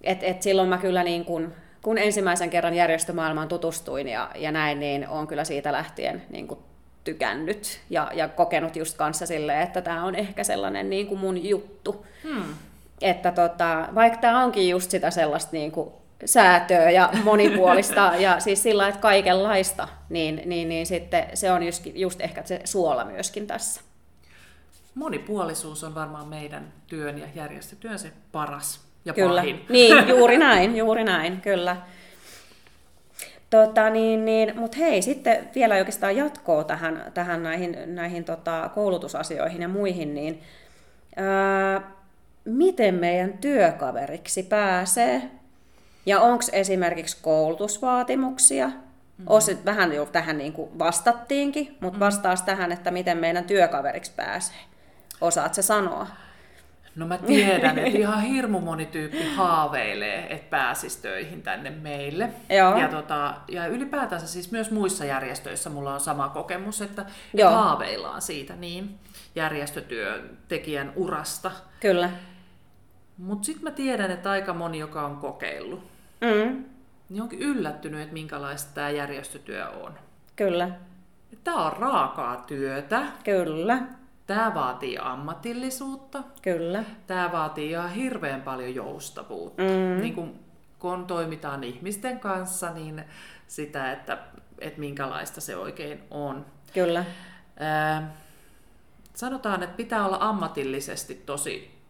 Et, 0.02 0.18
et 0.22 0.42
silloin 0.42 0.68
mä 0.68 0.78
kyllä 0.78 1.04
niin 1.04 1.24
kun, 1.24 1.52
kun 1.82 1.98
ensimmäisen 1.98 2.50
kerran 2.50 2.74
järjestömaailmaan 2.74 3.48
tutustuin 3.48 4.08
ja, 4.08 4.30
ja 4.34 4.52
näin, 4.52 4.80
niin 4.80 5.08
on 5.08 5.26
kyllä 5.26 5.44
siitä 5.44 5.72
lähtien 5.72 6.22
niin 6.30 6.48
kun 6.48 6.58
tykännyt 7.04 7.80
ja, 7.90 8.10
ja 8.14 8.28
kokenut 8.28 8.76
just 8.76 8.96
kanssa 8.96 9.26
silleen, 9.26 9.60
että 9.60 9.82
tämä 9.82 10.04
on 10.04 10.14
ehkä 10.14 10.44
sellainen 10.44 10.90
niin 10.90 11.06
kuin 11.06 11.20
mun 11.20 11.48
juttu. 11.48 12.06
Hmm. 12.22 12.54
Että 13.00 13.32
tota, 13.32 13.88
vaikka 13.94 14.18
tämä 14.20 14.44
onkin 14.44 14.68
just 14.68 14.90
sitä 14.90 15.10
sellaista 15.10 15.50
niin 15.52 15.72
kuin 15.72 15.90
säätöä 16.24 16.90
ja 16.90 17.10
monipuolista 17.24 18.12
ja 18.18 18.40
siis 18.40 18.62
sillä 18.62 18.88
että 18.88 19.00
kaikenlaista, 19.00 19.88
niin, 20.08 20.42
niin, 20.44 20.68
niin 20.68 20.86
sitten 20.86 21.24
se 21.34 21.52
on 21.52 21.62
just, 21.62 21.82
just 21.94 22.20
ehkä 22.20 22.42
se 22.44 22.60
suola 22.64 23.04
myöskin 23.04 23.46
tässä 23.46 23.80
monipuolisuus 24.96 25.84
on 25.84 25.94
varmaan 25.94 26.28
meidän 26.28 26.72
työn 26.86 27.18
ja 27.18 27.26
järjestötyön 27.34 27.98
se 27.98 28.12
paras 28.32 28.80
ja 29.04 29.12
kyllä. 29.14 29.40
pahin. 29.40 29.64
Niin, 29.68 30.08
juuri 30.18 30.38
näin, 30.38 30.76
juuri 30.76 31.04
näin, 31.04 31.40
kyllä. 31.40 31.76
Tota, 33.50 33.90
niin, 33.90 34.24
niin, 34.24 34.58
Mutta 34.58 34.76
hei, 34.76 35.02
sitten 35.02 35.50
vielä 35.54 35.74
oikeastaan 35.74 36.16
jatkoa 36.16 36.64
tähän, 36.64 37.04
tähän 37.14 37.42
näihin, 37.42 37.76
näihin 37.86 38.24
tota, 38.24 38.70
koulutusasioihin 38.74 39.62
ja 39.62 39.68
muihin, 39.68 40.14
niin 40.14 40.42
ää, 41.16 41.90
miten 42.44 42.94
meidän 42.94 43.38
työkaveriksi 43.38 44.42
pääsee? 44.42 45.22
Ja 46.06 46.20
onko 46.20 46.44
esimerkiksi 46.52 47.16
koulutusvaatimuksia? 47.22 48.66
Mm-hmm. 48.66 49.26
Osit, 49.26 49.64
vähän 49.64 49.92
jo 49.92 50.06
tähän 50.06 50.38
niin 50.38 50.52
kuin 50.52 50.78
vastattiinkin, 50.78 51.66
mutta 51.66 51.86
mm-hmm. 51.86 52.00
vastaas 52.00 52.42
tähän, 52.42 52.72
että 52.72 52.90
miten 52.90 53.18
meidän 53.18 53.44
työkaveriksi 53.44 54.12
pääsee. 54.16 54.56
Osaat 55.20 55.54
se 55.54 55.62
sanoa? 55.62 56.06
No 56.96 57.06
mä 57.06 57.18
tiedän, 57.18 57.78
että 57.78 57.98
ihan 57.98 58.22
hirmu 58.22 58.60
moni 58.60 58.86
tyyppi 58.86 59.34
haaveilee, 59.34 60.34
että 60.34 60.50
pääsisi 60.50 61.02
töihin 61.02 61.42
tänne 61.42 61.70
meille. 61.70 62.30
Joo. 62.50 62.78
Ja, 62.78 62.88
tota, 62.88 63.34
ja 63.48 63.66
ylipäätänsä 63.66 64.26
siis 64.26 64.52
myös 64.52 64.70
muissa 64.70 65.04
järjestöissä 65.04 65.70
mulla 65.70 65.94
on 65.94 66.00
sama 66.00 66.28
kokemus, 66.28 66.82
että 66.82 67.04
Joo. 67.34 67.50
haaveillaan 67.50 68.22
siitä 68.22 68.56
niin 68.56 68.98
järjestötyöntekijän 69.34 70.92
urasta. 70.96 71.50
Kyllä. 71.80 72.10
Mutta 73.18 73.46
sitten 73.46 73.64
mä 73.64 73.70
tiedän, 73.70 74.10
että 74.10 74.30
aika 74.30 74.52
moni, 74.54 74.78
joka 74.78 75.06
on 75.06 75.16
kokeillut, 75.16 75.84
Mm, 76.20 76.64
niin 77.08 77.22
onkin 77.22 77.38
yllättynyt, 77.38 78.00
että 78.00 78.12
minkälaista 78.12 78.74
tämä 78.74 78.90
järjestötyö 78.90 79.68
on. 79.68 79.94
kyllä, 80.36 80.70
Tämä 81.44 81.66
on 81.66 81.72
raakaa 81.72 82.36
työtä, 82.36 83.02
kyllä, 83.24 83.78
tämä 84.26 84.54
vaatii 84.54 84.98
ammatillisuutta, 84.98 86.22
kyllä. 86.42 86.84
Tämä 87.06 87.32
vaatii 87.32 87.70
ihan 87.70 87.90
hirveän 87.90 88.42
paljon 88.42 88.74
joustavuutta. 88.74 89.62
Mm. 89.62 90.00
Niin 90.00 90.14
kun, 90.14 90.40
kun 90.78 91.06
toimitaan 91.06 91.64
ihmisten 91.64 92.20
kanssa, 92.20 92.70
niin 92.70 93.04
sitä, 93.46 93.92
että, 93.92 94.18
että 94.58 94.80
minkälaista 94.80 95.40
se 95.40 95.56
oikein 95.56 96.02
on. 96.10 96.46
Kyllä, 96.74 97.04
Ää, 97.58 98.14
sanotaan, 99.14 99.62
että 99.62 99.76
pitää 99.76 100.06
olla 100.06 100.18
ammatillisesti 100.20 101.14
tosi, 101.14 101.80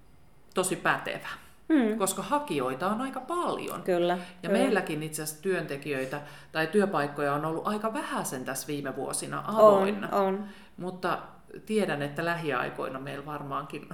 tosi 0.55 0.77
pätevä, 0.77 1.29
mm, 1.69 1.99
koska 1.99 2.23
hakijoita 2.23 2.89
on 2.89 3.01
aika 3.01 3.21
paljon. 3.21 3.83
kyllä. 3.83 4.13
Ja 4.13 4.19
kyllä. 4.49 4.53
meilläkin 4.53 5.03
itse 5.03 5.23
asiassa 5.23 5.43
työntekijöitä 5.43 6.21
tai 6.53 6.67
työpaikkoja 6.67 7.35
on 7.35 7.45
ollut 7.45 7.67
aika 7.67 7.95
vähäisen 7.95 8.45
tässä 8.45 8.67
viime 8.67 8.97
vuosina 8.97 9.41
on, 9.41 9.55
avoinna. 9.55 10.09
on. 10.09 10.45
Mutta 10.77 11.19
tiedän, 11.61 12.03
että 12.03 12.25
lähiaikoina 12.25 12.99
meillä 12.99 13.27
varmaankin 13.27 13.89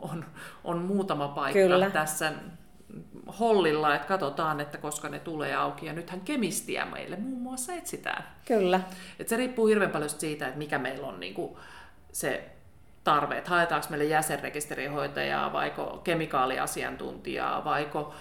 on, 0.00 0.24
on 0.64 0.78
muutama 0.78 1.28
paikka 1.28 1.60
Kyllä. 1.60 1.90
tässä 1.90 2.32
hollilla, 3.40 3.94
että 3.94 4.08
katsotaan, 4.08 4.60
että 4.60 4.78
koska 4.78 5.08
ne 5.08 5.18
tulee 5.18 5.54
auki. 5.54 5.86
Ja 5.86 5.92
nythän 5.92 6.20
kemistiä 6.20 6.84
meille 6.84 7.16
muun 7.16 7.42
muassa 7.42 7.72
etsitään. 7.72 8.24
Kyllä, 8.44 8.80
Et 9.18 9.28
se 9.28 9.36
riippuu 9.36 9.66
hirveän 9.66 9.90
paljon 9.90 10.10
siitä, 10.10 10.46
että 10.46 10.58
mikä 10.58 10.78
meillä 10.78 11.06
on 11.06 11.20
niin 11.20 11.34
kuin 11.34 11.56
se 12.12 12.50
tarve, 13.04 13.38
että 13.38 13.50
haetaanko 13.50 13.86
meille 13.90 14.04
jäsenrekisterihoitajaa, 14.04 15.52
vaiko 15.52 16.00
kemikaaliasiantuntijaa, 16.04 17.64
vaiko 17.64 18.14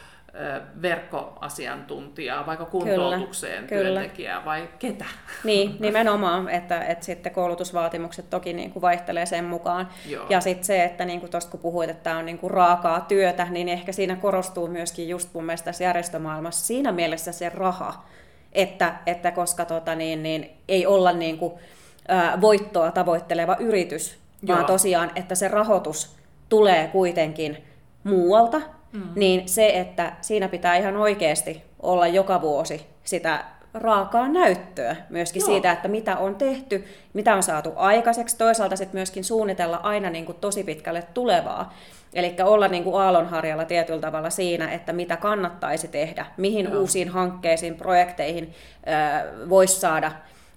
verkkoasiantuntijaa, 0.81 2.45
vaiko 2.45 2.65
kuntoutukseen 2.65 3.67
kyllä. 3.67 3.83
työntekijää 3.83 4.45
vai 4.45 4.69
ketä. 4.79 5.05
niin, 5.43 5.75
nimenomaan, 5.79 6.49
että, 6.49 6.83
että 6.83 7.05
sitten 7.05 7.31
koulutusvaatimukset 7.31 8.29
toki 8.29 8.53
niin 8.53 8.71
kuin 8.71 8.81
vaihtelee 8.81 9.25
sen 9.25 9.45
mukaan. 9.45 9.89
Joo. 10.09 10.25
Ja 10.29 10.41
sitten 10.41 10.65
se, 10.65 10.83
että 10.83 11.05
niin 11.05 11.19
kuin 11.19 11.31
tuosta 11.31 11.51
kun 11.51 11.59
puhuit, 11.59 11.89
että 11.89 12.03
tämä 12.03 12.17
on 12.17 12.25
niin 12.25 12.37
kuin 12.37 12.51
raakaa 12.51 13.01
työtä, 13.01 13.47
niin 13.49 13.69
ehkä 13.69 13.91
siinä 13.91 14.15
korostuu 14.15 14.67
myöskin 14.67 15.09
just 15.09 15.33
mun 15.33 15.43
mielestä 15.43 15.65
tässä 15.65 15.83
järjestömaailmassa 15.83 16.65
siinä 16.65 16.91
mielessä 16.91 17.31
se 17.31 17.49
raha, 17.49 18.05
että, 18.53 18.95
että 19.05 19.31
koska 19.31 19.65
tota, 19.65 19.95
niin, 19.95 20.23
niin, 20.23 20.49
ei 20.67 20.85
olla 20.85 21.11
niin 21.11 21.37
kuin, 21.37 21.53
ää, 22.07 22.41
voittoa 22.41 22.91
tavoitteleva 22.91 23.55
yritys, 23.59 24.19
vaan 24.47 24.59
Joo. 24.59 24.67
tosiaan, 24.67 25.11
että 25.15 25.35
se 25.35 25.47
rahoitus 25.47 26.17
tulee 26.49 26.87
kuitenkin 26.87 27.57
muualta, 28.03 28.61
mm. 28.91 29.01
niin 29.15 29.49
se, 29.49 29.79
että 29.79 30.13
siinä 30.21 30.47
pitää 30.47 30.75
ihan 30.75 30.97
oikeasti 30.97 31.63
olla 31.79 32.07
joka 32.07 32.41
vuosi 32.41 32.85
sitä 33.03 33.43
raakaa 33.73 34.27
näyttöä 34.27 34.95
myöskin 35.09 35.39
Joo. 35.39 35.45
siitä, 35.47 35.71
että 35.71 35.87
mitä 35.87 36.17
on 36.17 36.35
tehty, 36.35 36.85
mitä 37.13 37.35
on 37.35 37.43
saatu 37.43 37.73
aikaiseksi, 37.75 38.37
toisaalta 38.37 38.75
sitten 38.75 38.97
myöskin 38.97 39.23
suunnitella 39.23 39.77
aina 39.77 40.09
niin 40.09 40.25
kuin 40.25 40.37
tosi 40.41 40.63
pitkälle 40.63 41.03
tulevaa. 41.13 41.73
Eli 42.13 42.35
olla 42.43 42.67
niin 42.67 42.83
kuin 42.83 43.01
aallonharjalla 43.01 43.65
tietyllä 43.65 44.01
tavalla 44.01 44.29
siinä, 44.29 44.71
että 44.71 44.93
mitä 44.93 45.17
kannattaisi 45.17 45.87
tehdä, 45.87 46.25
mihin 46.37 46.65
Joo. 46.65 46.79
uusiin 46.79 47.09
hankkeisiin, 47.09 47.75
projekteihin 47.75 48.53
voisi 49.49 49.79
saada 49.79 50.11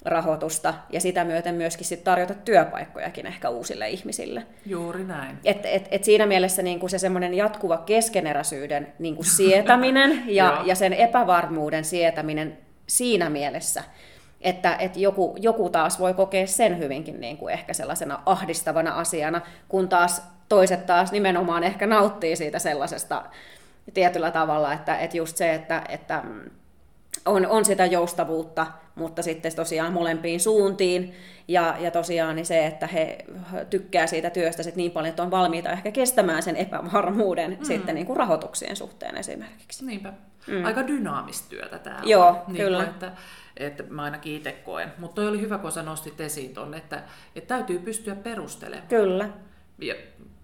rahoitusta 0.05 0.75
ja 0.91 1.01
sitä 1.01 1.25
myöten 1.25 1.55
myöskin 1.55 1.87
sit 1.87 2.05
tarjota 2.05 2.35
työpaikkojakin 2.35 3.27
ehkä 3.27 3.49
uusille 3.49 3.89
ihmisille. 3.89 4.47
Juuri 4.67 5.05
näin. 5.05 5.39
Et, 5.45 5.61
et, 5.65 5.89
et 5.91 6.05
siinä 6.05 6.27
mielessä 6.27 6.63
niin 6.63 6.81
kuin 6.81 6.91
se 6.91 6.99
semmoinen 6.99 7.35
jatkuva 7.35 7.79
keskeneräisyyden 7.79 8.93
niin 8.99 9.17
kuin 9.17 9.27
sietäminen 9.27 10.23
ja, 10.39 10.63
ja 10.65 10.75
sen 10.75 10.93
epävarmuuden 10.93 11.85
sietäminen 11.85 12.59
siinä 12.87 13.31
mielessä, 13.31 13.85
että, 14.41 14.77
että 14.77 14.99
joku, 14.99 15.37
joku 15.39 15.71
taas 15.71 16.01
voi 16.01 16.15
kokea 16.15 16.47
sen 16.47 16.79
hyvinkin 16.79 17.21
niin 17.21 17.37
kuin 17.37 17.53
ehkä 17.53 17.73
sellaisena 17.73 18.23
ahdistavana 18.27 18.95
asiana, 18.95 19.41
kun 19.69 19.89
taas 19.89 20.23
toiset 20.49 20.87
taas 20.87 21.13
nimenomaan 21.13 21.65
ehkä 21.65 21.87
nauttii 21.87 22.37
siitä 22.37 22.59
sellaisesta 22.59 23.25
tietyllä 23.95 24.31
tavalla, 24.31 24.73
että, 24.73 24.99
että 24.99 25.17
just 25.17 25.37
se, 25.37 25.55
että, 25.55 25.83
että 25.89 26.23
mm, 26.25 26.51
on, 27.27 27.47
on 27.47 27.65
sitä 27.65 27.87
joustavuutta, 27.87 28.67
mutta 28.95 29.23
sitten 29.23 29.57
tosiaan 29.57 29.93
molempiin 29.93 30.41
suuntiin. 30.41 31.15
Ja, 31.49 31.77
ja 31.79 31.91
tosiaan 31.91 32.37
niin 32.37 32.47
se, 32.47 32.67
että 32.67 32.87
he 32.87 33.19
tykkää 33.71 34.07
siitä 34.07 34.31
työstä 34.31 34.63
sit 34.63 34.77
niin 34.77 34.91
paljon, 34.91 35.11
että 35.11 35.23
on 35.23 35.31
valmiita 35.31 35.71
ehkä 35.71 35.91
kestämään 35.91 36.43
sen 36.43 36.57
epävarmuuden 36.57 37.57
mm. 37.59 37.65
sitten 37.65 37.95
niin 37.95 38.07
kuin 38.07 38.17
rahoituksien 38.17 38.77
suhteen 38.77 39.17
esimerkiksi. 39.17 39.87
Niinpä. 39.87 40.13
Mm. 40.47 40.65
Aika 40.65 40.87
dynaamista 40.87 41.49
työtä 41.49 41.79
tämä 41.79 42.01
Joo, 42.05 42.29
on. 42.29 42.37
Niin 42.47 42.57
kyllä. 42.57 42.85
Että, 42.85 43.13
että 43.57 43.83
mä 43.89 44.03
ainakin 44.03 44.37
itse 44.37 44.53
koen. 44.53 44.93
Mutta 44.99 45.15
toi 45.15 45.29
oli 45.29 45.41
hyvä, 45.41 45.59
kun 45.59 45.73
sä 45.73 45.83
nostit 45.83 46.21
esiin 46.21 46.55
ton, 46.55 46.75
että, 46.75 47.03
että 47.37 47.49
täytyy 47.49 47.79
pystyä 47.79 48.15
perustelemaan. 48.15 48.89
Kyllä. 48.89 49.29
Ja 49.79 49.95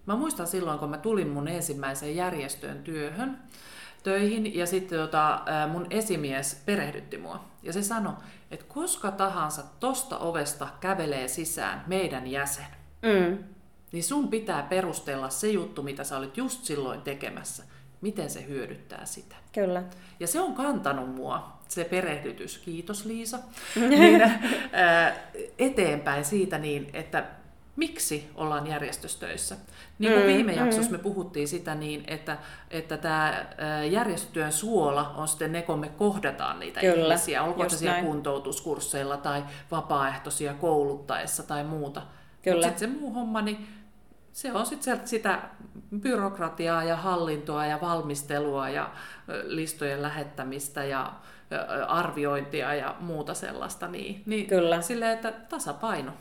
mä 0.05 0.15
muistan 0.15 0.47
silloin, 0.47 0.79
kun 0.79 0.89
mä 0.89 0.97
tulin 0.97 1.29
mun 1.29 1.47
ensimmäiseen 1.47 2.15
järjestöön 2.15 2.83
työhön, 2.83 3.37
töihin, 4.03 4.55
ja 4.55 4.65
sitten 4.65 4.99
tota, 4.99 5.41
mun 5.71 5.87
esimies 5.89 6.61
perehdytti 6.65 7.17
mua. 7.17 7.43
Ja 7.63 7.73
se 7.73 7.83
sanoi, 7.83 8.13
että 8.51 8.65
koska 8.73 9.11
tahansa 9.11 9.63
tosta 9.79 10.17
ovesta 10.17 10.67
kävelee 10.79 11.27
sisään 11.27 11.83
meidän 11.87 12.27
jäsen, 12.27 12.65
Mm. 13.01 13.37
niin 13.91 14.03
sun 14.03 14.27
pitää 14.27 14.63
perustella 14.63 15.29
se 15.29 15.47
juttu, 15.51 15.83
mitä 15.83 16.03
sä 16.03 16.17
olit 16.17 16.37
just 16.37 16.63
silloin 16.63 17.01
tekemässä. 17.01 17.63
Miten 18.01 18.29
se 18.29 18.45
hyödyttää 18.47 19.05
sitä. 19.05 19.35
Kyllä. 19.53 19.83
Ja 20.19 20.27
se 20.27 20.39
on 20.41 20.53
kantanut 20.55 21.15
mua, 21.15 21.57
se 21.67 21.83
perehdytys, 21.83 22.57
kiitos 22.57 23.05
Liisa, 23.05 23.39
niin, 23.89 24.21
ää, 24.71 25.15
eteenpäin 25.59 26.25
siitä 26.25 26.57
niin, 26.57 26.89
että 26.93 27.25
miksi 27.77 28.29
ollaan 28.35 28.67
järjestöstöissä. 28.67 29.55
Niin 29.99 30.13
kuin 30.13 30.23
Mm, 30.25 30.27
viime 30.33 30.53
jaksossa 30.53 30.91
mm. 30.91 30.97
me 30.97 31.03
puhuttiin 31.03 31.47
sitä 31.47 31.75
niin, 31.75 32.03
että, 32.07 32.37
että 32.71 32.97
tämä 32.97 33.45
järjestötyön 33.91 34.51
suola 34.51 35.13
on 35.17 35.27
sitten 35.27 35.51
ne, 35.51 35.61
kun 35.61 35.79
me 35.79 35.89
kohdataan 35.89 36.59
niitä 36.59 36.79
Kyllä, 36.79 37.13
ihmisiä, 37.13 37.43
olkoon 37.43 37.69
se 37.69 37.77
siellä 37.77 37.93
näin. 37.93 38.05
kuntoutuskursseilla 38.05 39.17
tai 39.17 39.43
vapaaehtoisia 39.71 40.53
kouluttaessa 40.53 41.43
tai 41.43 41.63
muuta. 41.63 42.01
Kyllä. 42.41 42.55
Mutta 42.55 42.79
sitten 42.79 42.93
se 42.93 42.99
muu 42.99 43.13
homma, 43.13 43.41
niin 43.41 43.67
se 44.33 44.53
on 44.53 44.65
sitten 44.65 45.07
sitä 45.07 45.41
byrokratiaa 45.99 46.83
ja 46.83 46.95
hallintoa 46.95 47.65
ja 47.65 47.81
valmistelua 47.81 48.69
ja 48.69 48.89
listojen 49.43 50.01
lähettämistä 50.01 50.83
ja 50.83 51.13
arviointia 51.87 52.75
ja 52.75 52.95
muuta 52.99 53.33
sellaista. 53.33 53.87
Niin, 53.87 54.23
niin 54.25 54.47
Kyllä. 54.47 54.81
Silleen, 54.81 55.11
että 55.13 55.31
tasapaino 55.31 56.11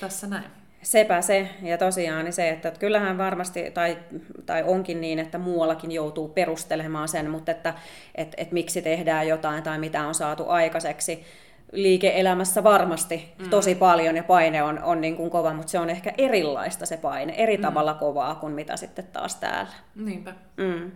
tässä 0.00 0.26
näin. 0.26 0.61
Sepä 0.82 1.20
se, 1.20 1.48
ja 1.62 1.78
tosiaan 1.78 2.32
se, 2.32 2.48
että 2.48 2.70
kyllähän 2.70 3.18
varmasti, 3.18 3.70
tai, 3.70 3.98
tai 4.46 4.62
onkin 4.62 5.00
niin, 5.00 5.18
että 5.18 5.38
muuallakin 5.38 5.92
joutuu 5.92 6.28
perustelemaan 6.28 7.08
sen, 7.08 7.30
mutta 7.30 7.50
että 7.50 7.74
et, 8.14 8.34
et 8.36 8.52
miksi 8.52 8.82
tehdään 8.82 9.28
jotain 9.28 9.62
tai 9.62 9.78
mitä 9.78 10.06
on 10.06 10.14
saatu 10.14 10.48
aikaiseksi. 10.48 11.24
Liike-elämässä 11.72 12.64
varmasti 12.64 13.32
mm. 13.38 13.50
tosi 13.50 13.74
paljon 13.74 14.16
ja 14.16 14.24
paine 14.24 14.62
on, 14.62 14.82
on 14.82 15.00
niin 15.00 15.16
kuin 15.16 15.30
kova, 15.30 15.54
mutta 15.54 15.70
se 15.70 15.78
on 15.78 15.90
ehkä 15.90 16.12
erilaista 16.18 16.86
se 16.86 16.96
paine, 16.96 17.34
eri 17.36 17.56
mm. 17.56 17.62
tavalla 17.62 17.94
kovaa 17.94 18.34
kuin 18.34 18.52
mitä 18.52 18.76
sitten 18.76 19.06
taas 19.12 19.36
täällä. 19.36 19.72
Niinpä. 19.94 20.34
Mm. 20.56 20.90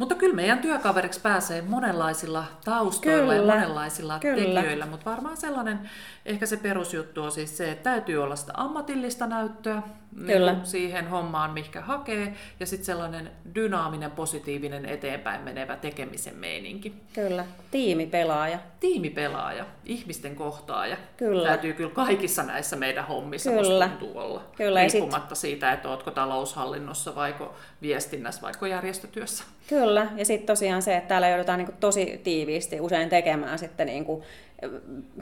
Mutta 0.00 0.14
kyllä 0.14 0.34
meidän 0.34 0.58
työkaveriksi 0.58 1.20
pääsee 1.20 1.62
monenlaisilla 1.62 2.44
taustoilla 2.64 3.32
Kyllä, 3.32 3.52
ja 3.52 3.56
monenlaisilla 3.58 4.18
kyllä. 4.18 4.36
tekijöillä, 4.60 4.86
mutta 4.86 5.10
varmaan 5.10 5.36
sellainen, 5.36 5.90
ehkä 6.26 6.46
se 6.46 6.56
perusjuttu 6.56 7.22
on 7.22 7.32
siis 7.32 7.56
se, 7.56 7.70
että 7.70 7.90
täytyy 7.90 8.22
olla 8.22 8.36
sitä 8.36 8.52
ammatillista 8.56 9.26
näyttöä 9.26 9.82
niin 10.16 10.26
Kyllä. 10.26 10.54
kuin 10.54 10.66
siihen 10.66 11.08
hommaan, 11.08 11.50
mikä 11.50 11.80
hakee, 11.80 12.34
ja 12.60 12.66
sitten 12.66 12.86
sellainen 12.86 13.30
dynaaminen, 13.54 14.10
positiivinen, 14.10 14.86
eteenpäin 14.86 15.42
menevä 15.42 15.76
tekemisen 15.76 16.36
meininki. 16.36 16.94
Kyllä, 17.14 17.44
tiimipelaaja. 17.70 18.58
Tiimipelaaja, 18.80 19.64
ihmisten 19.84 20.36
kohtaaja. 20.36 20.96
Kyllä. 21.16 21.48
Täytyy 21.48 21.72
kyllä 21.72 21.90
kaikissa 21.90 22.42
näissä 22.42 22.76
meidän 22.76 23.06
hommissa 23.06 23.50
Kyllä. 23.50 23.88
tuntuu 23.88 24.18
olla. 24.18 24.42
Kyllä, 24.56 24.82
ja 24.82 24.88
sit- 24.88 25.00
Riippumatta 25.00 25.34
siitä, 25.34 25.72
että 25.72 25.88
ootko 25.88 26.10
taloushallinnossa, 26.10 27.14
vaiko 27.14 27.54
viestinnässä, 27.82 28.42
vaiko 28.42 28.66
järjestötyössä. 28.66 29.44
Kyllä, 29.68 29.89
ja 30.16 30.24
sitten 30.24 30.46
tosiaan 30.46 30.82
se, 30.82 30.96
että 30.96 31.08
täällä 31.08 31.28
joudutaan 31.28 31.58
niinku 31.58 31.74
tosi 31.80 32.20
tiiviisti 32.24 32.80
usein 32.80 33.08
tekemään 33.08 33.58
sitten 33.58 33.86
niinku 33.86 34.24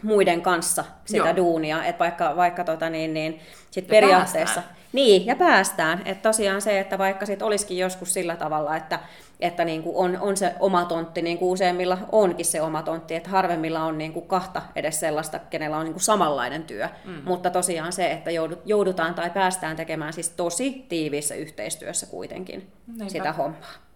muiden 0.03 0.43
kanssa 0.43 0.85
sitä 1.05 1.27
Joo. 1.29 1.37
duunia, 1.37 1.85
että 1.85 1.99
vaikka, 1.99 2.37
vaikka 2.37 2.65
tota 2.65 2.91
niin, 2.91 3.15
niin 3.15 3.41
sit 3.71 3.85
Ja 3.85 3.91
periaatteessa... 3.91 4.61
päästään. 4.61 4.79
Niin, 4.93 5.27
ja 5.27 5.37
päästään. 5.37 6.03
Että 6.05 6.29
tosiaan 6.29 6.63
se, 6.63 6.81
että 6.81 6.99
vaikka 6.99 7.27
sit 7.27 7.43
olisikin 7.43 7.79
joskus 7.79 8.15
sillä 8.15 8.37
tavalla, 8.37 8.77
että, 8.77 9.01
että 9.41 9.65
niinku 9.65 10.01
on, 10.01 10.19
on 10.21 10.37
se 10.37 10.55
oma 10.61 10.85
tontti, 10.85 11.23
niin 11.23 11.39
kuin 11.39 11.49
useimmilla 11.51 11.99
onkin 12.13 12.47
se 12.47 12.63
oma 12.63 12.83
tontti, 12.83 13.15
että 13.15 13.31
harvemmilla 13.31 13.83
on 13.85 13.99
niinku 13.99 14.21
kahta 14.21 14.63
edes 14.77 15.01
sellaista, 15.01 15.39
kenellä 15.39 15.77
on 15.77 15.85
niinku 15.85 16.01
samanlainen 16.01 16.63
työ. 16.63 16.89
Mm. 17.05 17.23
Mutta 17.25 17.51
tosiaan 17.51 17.93
se, 17.93 18.11
että 18.11 18.31
joudut- 18.31 18.63
joudutaan 18.65 19.15
tai 19.15 19.31
päästään 19.31 19.77
tekemään 19.77 20.13
siis 20.13 20.29
tosi 20.31 20.87
tiiviissä 20.89 21.35
yhteistyössä 21.35 22.07
kuitenkin 22.07 22.73
Niinpä. 22.87 23.09
sitä 23.09 23.33
hommaa. 23.33 23.88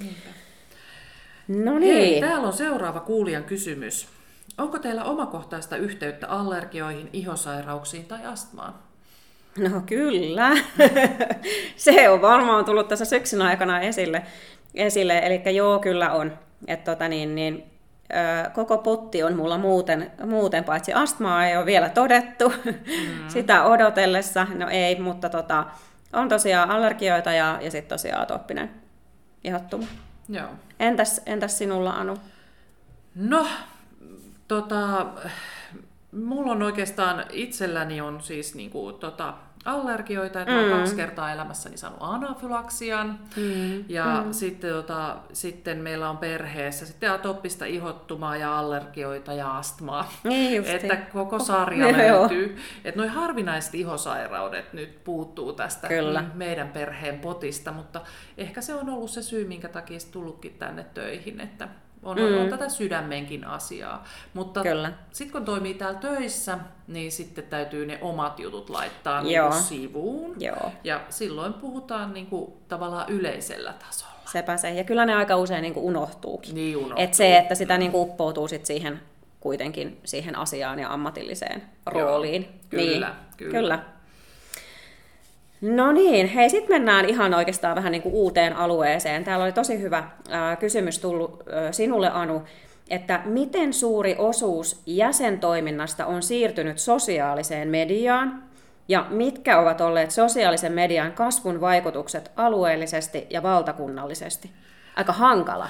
Niinpä. 0.00 0.30
No 1.48 1.72
Hei, 1.80 2.10
niin. 2.10 2.20
täällä 2.20 2.46
on 2.46 2.52
seuraava 2.52 3.00
kuulijan 3.00 3.44
kysymys. 3.44 4.08
Onko 4.58 4.78
teillä 4.78 5.04
omakohtaista 5.04 5.76
yhteyttä 5.76 6.28
allergioihin, 6.28 7.10
ihosairauksiin 7.12 8.04
tai 8.04 8.26
astmaan? 8.26 8.74
No 9.58 9.82
kyllä. 9.86 10.50
se 11.76 12.08
on 12.08 12.22
varmaan 12.22 12.64
tullut 12.64 12.88
tässä 12.88 13.04
syksyn 13.04 13.42
aikana 13.42 13.80
esille. 13.80 14.22
esille. 14.74 15.18
Eli 15.18 15.56
joo, 15.56 15.78
kyllä 15.78 16.12
on. 16.12 16.38
Et 16.66 16.84
tota 16.84 17.08
niin, 17.08 17.34
niin, 17.34 17.64
koko 18.54 18.78
potti 18.78 19.22
on 19.22 19.36
mulla 19.36 19.58
muuten, 19.58 20.10
muuten, 20.26 20.64
paitsi 20.64 20.92
astmaa 20.92 21.46
ei 21.46 21.56
ole 21.56 21.66
vielä 21.66 21.88
todettu 21.88 22.48
mm. 22.64 23.28
sitä 23.28 23.64
odotellessa. 23.64 24.46
No 24.54 24.68
ei, 24.68 25.00
mutta 25.00 25.28
tota, 25.28 25.66
on 26.12 26.28
tosiaan 26.28 26.70
allergioita 26.70 27.32
ja, 27.32 27.58
ja 27.60 27.70
sitten 27.70 27.96
tosiaan 27.96 28.22
atoppinen 28.22 28.70
ihottuma. 29.44 29.86
Joo. 30.28 30.48
Entäs, 30.78 31.20
entäs 31.26 31.58
sinulla, 31.58 31.90
Anu? 31.90 32.16
No, 33.14 33.46
tota, 34.48 35.06
mulla 36.12 36.52
on 36.52 36.62
oikeastaan 36.62 37.24
itselläni 37.32 38.00
on 38.00 38.22
siis 38.22 38.54
niinku, 38.54 38.92
tota, 38.92 39.34
allergioita, 39.64 40.40
että 40.40 40.54
mm. 40.54 40.58
olen 40.58 40.78
kaksi 40.78 40.96
kertaa 40.96 41.32
elämässäni 41.32 41.76
saanut 41.76 41.98
anafylaksian. 42.00 43.18
Mm. 43.36 43.84
Ja 43.88 44.22
mm. 44.26 44.32
Sitten, 44.32 44.70
tota, 44.70 45.16
sitten 45.32 45.78
meillä 45.78 46.10
on 46.10 46.18
perheessä 46.18 46.86
sitten 46.86 47.12
atoppista 47.12 47.64
ihottumaa 47.64 48.36
ja 48.36 48.58
allergioita 48.58 49.32
ja 49.32 49.58
astmaa. 49.58 50.12
Niin 50.24 50.64
että 50.64 50.96
koko 50.96 51.38
sarja 51.38 52.06
Joo. 52.06 52.20
löytyy. 52.20 52.56
Että 52.84 53.00
noin 53.00 53.10
harvinaiset 53.10 53.74
ihosairaudet 53.74 54.72
nyt 54.72 55.04
puuttuu 55.04 55.52
tästä 55.52 55.88
Kyllä. 55.88 56.24
meidän 56.34 56.68
perheen 56.68 57.18
potista, 57.18 57.72
mutta 57.72 58.00
ehkä 58.38 58.60
se 58.60 58.74
on 58.74 58.88
ollut 58.88 59.10
se 59.10 59.22
syy, 59.22 59.46
minkä 59.46 59.68
takia 59.68 59.98
tullutkin 60.12 60.54
tänne 60.58 60.84
töihin, 60.84 61.40
että 61.40 61.68
on, 62.02 62.16
mm. 62.18 62.40
on 62.40 62.48
tätä 62.48 62.68
sydämenkin 62.68 63.46
asiaa. 63.46 64.04
Mutta 64.34 64.60
sitten 65.12 65.32
kun 65.32 65.44
toimii 65.44 65.74
täällä 65.74 65.98
töissä, 65.98 66.58
niin 66.88 67.12
sitten 67.12 67.44
täytyy 67.44 67.86
ne 67.86 67.98
omat 68.02 68.40
jutut 68.40 68.70
laittaa 68.70 69.22
Joo. 69.22 69.48
niinku 69.48 69.64
sivuun. 69.64 70.36
Joo. 70.38 70.72
Ja 70.84 71.00
silloin 71.08 71.52
puhutaan 71.52 72.14
niinku 72.14 72.62
tavallaan 72.68 73.08
yleisellä 73.08 73.72
tasolla. 73.72 74.12
Sepä 74.32 74.56
se. 74.56 74.70
Ja 74.70 74.84
kyllä 74.84 75.06
ne 75.06 75.14
aika 75.14 75.36
usein 75.36 75.62
niin 75.62 75.76
unohtuukin. 75.76 76.54
Niin 76.54 76.76
unohtuu. 76.76 77.04
Et 77.04 77.14
se, 77.14 77.36
että 77.36 77.54
sitä 77.54 77.78
niin 77.78 77.90
uppoutuu 77.94 78.48
sit 78.48 78.66
siihen 78.66 79.00
kuitenkin 79.40 80.00
siihen 80.04 80.38
asiaan 80.38 80.78
ja 80.78 80.92
ammatilliseen 80.92 81.62
rooliin. 81.86 82.60
kyllä, 82.68 82.82
niin, 82.82 83.16
kyllä. 83.36 83.50
kyllä. 83.50 83.78
No 85.60 85.92
niin, 85.92 86.26
hei, 86.26 86.50
sitten 86.50 86.74
mennään 86.74 87.04
ihan 87.04 87.34
oikeastaan 87.34 87.76
vähän 87.76 87.92
niin 87.92 88.02
kuin 88.02 88.14
uuteen 88.14 88.56
alueeseen. 88.56 89.24
Täällä 89.24 89.44
oli 89.44 89.52
tosi 89.52 89.80
hyvä 89.80 90.08
ää, 90.30 90.56
kysymys 90.56 90.98
tullut 90.98 91.42
ää, 91.52 91.72
sinulle, 91.72 92.10
Anu, 92.10 92.42
että 92.90 93.20
miten 93.24 93.72
suuri 93.72 94.14
osuus 94.18 94.82
jäsentoiminnasta 94.86 96.06
on 96.06 96.22
siirtynyt 96.22 96.78
sosiaaliseen 96.78 97.68
mediaan 97.68 98.42
ja 98.88 99.06
mitkä 99.10 99.58
ovat 99.60 99.80
olleet 99.80 100.10
sosiaalisen 100.10 100.72
median 100.72 101.12
kasvun 101.12 101.60
vaikutukset 101.60 102.30
alueellisesti 102.36 103.26
ja 103.30 103.42
valtakunnallisesti? 103.42 104.50
Aika 104.96 105.12
hankala. 105.12 105.68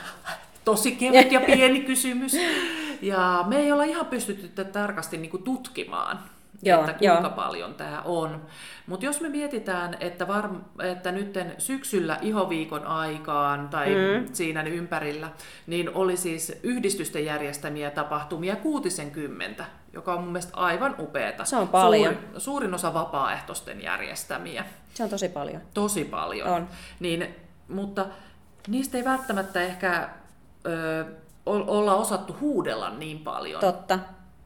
Tosi 0.64 0.92
kevyt 0.92 1.32
ja 1.32 1.40
pieni 1.40 1.80
kysymys. 1.80 2.36
Ja 3.02 3.44
me 3.48 3.56
ei 3.56 3.72
olla 3.72 3.84
ihan 3.84 4.06
pystytty 4.06 4.48
tätä 4.48 4.72
tarkasti 4.72 5.16
niinku 5.16 5.38
tutkimaan, 5.38 6.18
Joo, 6.62 6.80
että 6.80 6.92
kuinka 6.92 7.20
joo. 7.20 7.30
paljon 7.30 7.74
tämä 7.74 8.02
on. 8.04 8.42
Mutta 8.86 9.06
jos 9.06 9.20
me 9.20 9.28
mietitään, 9.28 9.96
että, 10.00 10.24
varm- 10.24 10.84
että 10.84 11.12
nyt 11.12 11.38
syksyllä 11.58 12.18
ihoviikon 12.22 12.86
aikaan 12.86 13.68
tai 13.68 13.86
mm. 13.88 14.28
siinä 14.32 14.62
ympärillä, 14.62 15.30
niin 15.66 15.94
oli 15.94 16.16
siis 16.16 16.60
yhdistysten 16.62 17.24
järjestämiä 17.24 17.90
tapahtumia 17.90 18.56
60, 18.56 19.64
joka 19.92 20.14
on 20.14 20.20
mun 20.20 20.32
mielestä 20.32 20.56
aivan 20.56 20.94
upeeta. 20.98 21.44
Se 21.44 21.56
on 21.56 21.68
paljon. 21.68 22.14
Suurin, 22.14 22.40
suurin 22.40 22.74
osa 22.74 22.94
vapaaehtoisten 22.94 23.82
järjestämiä. 23.82 24.64
Se 24.94 25.04
on 25.04 25.10
tosi 25.10 25.28
paljon. 25.28 25.62
Tosi 25.74 26.04
paljon. 26.04 26.48
On. 26.48 26.68
Niin, 27.00 27.34
mutta 27.68 28.06
niistä 28.68 28.98
ei 28.98 29.04
välttämättä 29.04 29.62
ehkä 29.62 30.08
ö, 30.66 31.04
olla 31.46 31.94
osattu 31.94 32.36
huudella 32.40 32.90
niin 32.90 33.18
paljon 33.18 33.60
Totta. 33.60 33.98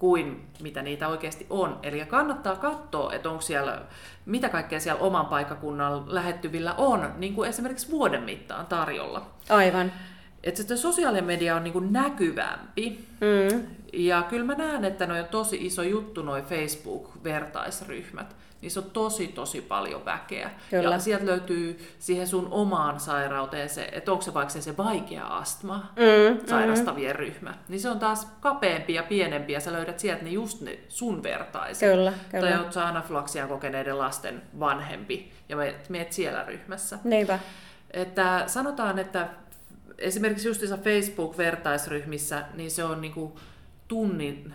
Kuin 0.04 0.46
mitä 0.62 0.82
niitä 0.82 1.08
oikeasti 1.08 1.46
on. 1.50 1.78
Eli 1.82 2.06
kannattaa 2.06 2.56
katsoa, 2.56 3.12
että 3.12 3.30
onko 3.30 3.40
siellä, 3.40 3.82
mitä 4.26 4.48
kaikkea 4.48 4.80
siellä 4.80 5.00
oman 5.00 5.26
paikkakunnan 5.26 6.14
lähettyvillä 6.14 6.74
on, 6.74 7.12
niin 7.16 7.34
kuin 7.34 7.48
esimerkiksi 7.48 7.90
vuoden 7.90 8.22
mittaan 8.22 8.66
tarjolla. 8.66 9.26
Aivan. 9.48 9.92
Että 10.44 10.58
sitten 10.58 10.78
sosiaalinen 10.78 11.24
media 11.24 11.56
on 11.56 11.64
niin 11.64 11.72
kuin 11.72 11.92
näkyvämpi. 11.92 13.04
Mm. 13.20 13.66
Ja 13.92 14.22
kyllä 14.22 14.44
mä 14.44 14.54
näen, 14.54 14.84
että 14.84 15.06
ne 15.06 15.20
on 15.20 15.28
tosi 15.28 15.56
iso 15.66 15.82
juttu, 15.82 16.22
noi 16.22 16.42
Facebook-vertaisryhmät. 16.42 18.36
Niissä 18.60 18.80
on 18.80 18.90
tosi, 18.90 19.28
tosi 19.28 19.60
paljon 19.60 20.04
väkeä. 20.04 20.50
Kyllä. 20.70 20.90
Ja 20.90 20.98
sieltä 20.98 21.26
löytyy 21.26 21.94
siihen 21.98 22.26
sun 22.26 22.48
omaan 22.50 23.00
sairauteen 23.00 23.68
se, 23.68 23.88
että 23.92 24.12
onko 24.12 24.22
se 24.22 24.34
vaikka 24.34 24.52
se, 24.52 24.60
se 24.60 24.76
vaikea 24.76 25.26
astma 25.26 25.92
Mm, 25.96 26.46
sairastavien 26.46 27.16
ryhmä. 27.16 27.54
Niin 27.68 27.80
se 27.80 27.88
on 27.88 27.98
taas 27.98 28.28
kapeampi 28.40 28.94
ja 28.94 29.02
pienempi 29.02 29.52
ja 29.52 29.60
sä 29.60 29.72
löydät 29.72 29.98
sieltä 29.98 30.24
ne 30.24 30.30
just 30.30 30.60
ne 30.60 30.78
sun 30.88 31.22
vertaiset. 31.22 31.90
Kyllä, 31.90 32.12
kyllä. 32.30 32.50
Tai 32.50 32.60
oot 32.60 32.72
sä 32.72 32.86
anafylaksia 32.86 33.46
kokeneiden 33.46 33.98
lasten 33.98 34.42
vanhempi 34.60 35.32
ja 35.48 35.56
meet, 35.56 35.88
meet 35.88 36.12
siellä 36.12 36.44
ryhmässä. 36.44 36.98
Niinpä. 37.04 37.38
Että 37.90 38.44
sanotaan, 38.46 38.98
että 38.98 39.28
esimerkiksi 39.98 40.48
justiinsa 40.48 40.78
Facebook-vertaisryhmissä, 40.78 42.44
niin 42.54 42.70
se 42.70 42.84
on 42.84 43.00
niinku 43.00 43.38
tunnin, 43.88 44.54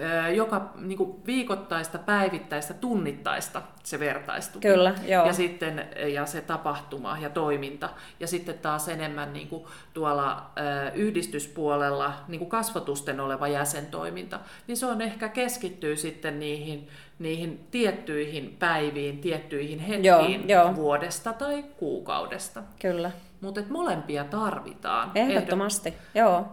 ää, 0.00 0.30
joka 0.30 0.72
niinku 0.76 1.22
viikoittaista, 1.26 1.98
päivittäistä, 1.98 2.74
tunnittaista 2.74 3.62
se 3.82 4.00
vertaistuki. 4.00 4.68
Kyllä, 4.68 4.94
joo. 5.06 5.26
Ja 5.26 5.32
sitten 5.32 5.86
ja 6.14 6.26
se 6.26 6.40
tapahtuma 6.40 7.18
ja 7.18 7.30
toiminta. 7.30 7.90
Ja 8.20 8.26
sitten 8.26 8.58
taas 8.58 8.88
enemmän 8.88 9.32
niinku 9.32 9.68
tuolla 9.94 10.50
ää, 10.56 10.90
yhdistyspuolella 10.90 12.12
niinku 12.28 12.46
kasvatusten 12.46 13.20
oleva 13.20 13.48
jäsentoiminta, 13.48 14.40
niin 14.66 14.76
se 14.76 14.86
on 14.86 15.00
ehkä 15.00 15.28
keskittyy 15.28 15.96
sitten 15.96 16.40
niihin, 16.40 16.88
niihin 17.18 17.66
tiettyihin 17.70 18.56
päiviin, 18.58 19.18
tiettyihin 19.18 19.78
hetkiin 19.78 20.04
Joo, 20.48 20.64
joo. 20.64 20.76
vuodesta 20.76 21.32
tai 21.32 21.62
kuukaudesta. 21.62 22.62
Kyllä. 22.80 23.10
Mutta 23.40 23.60
molempia 23.68 24.24
tarvitaan. 24.24 25.10
Ehdottomasti. 25.14 25.94
Joo. 26.14 26.48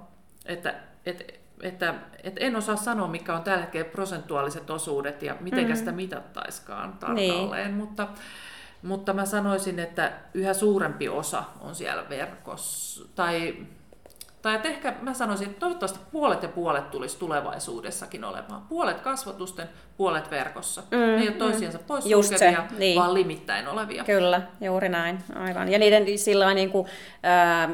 Että, 0.46 0.74
että, 1.06 1.24
että, 1.62 1.94
että 2.24 2.40
en 2.40 2.56
osaa 2.56 2.76
sanoa, 2.76 3.08
mikä 3.08 3.36
on 3.36 3.44
tällä 3.44 3.62
hetkellä 3.62 3.90
prosentuaaliset 3.90 4.70
osuudet 4.70 5.22
ja 5.22 5.36
miten 5.40 5.68
mm. 5.68 5.76
sitä 5.76 5.92
mitattaiskaan 5.92 6.94
tarkalleen, 6.94 7.68
niin. 7.68 7.74
mutta, 7.74 8.08
mutta 8.82 9.14
mä 9.14 9.26
sanoisin, 9.26 9.80
että 9.80 10.12
yhä 10.34 10.54
suurempi 10.54 11.10
osa 11.10 11.44
on 11.62 11.76
siellä 11.76 12.10
verkossa, 12.10 13.06
tai 13.16 13.66
Tai 14.42 14.56
että 14.56 14.68
ehkä 14.68 14.94
mä 15.02 15.14
sanoisin, 15.14 15.48
että 15.48 15.60
toivottavasti 15.60 16.00
puolet 16.12 16.44
ja 16.44 16.50
puolet 16.50 16.92
tulisi 16.92 17.20
tulevaisuudessakin 17.20 18.24
olemaan. 18.24 18.62
Puolet 18.70 19.02
kasvatusten, 19.02 19.70
puolet 19.98 20.32
verkossa. 20.32 20.84
Mm, 20.92 20.98
ne 20.98 21.22
ei 21.22 21.28
ole 21.28 21.36
toisiansa 21.36 21.80
pois 21.88 22.06
Just 22.06 22.30
sulkevia, 22.30 22.66
se, 22.70 22.76
niin. 22.78 23.00
vaan 23.00 23.14
limittäin 23.14 23.68
olevia. 23.68 24.04
Kyllä, 24.04 24.42
juuri 24.62 24.90
näin, 24.90 25.20
aivan. 25.36 25.72
Ja 25.72 25.80
niiden 25.80 26.18
sillä 26.18 26.54
niin 26.54 26.70
kuin, 26.70 26.88
ää, 27.24 27.70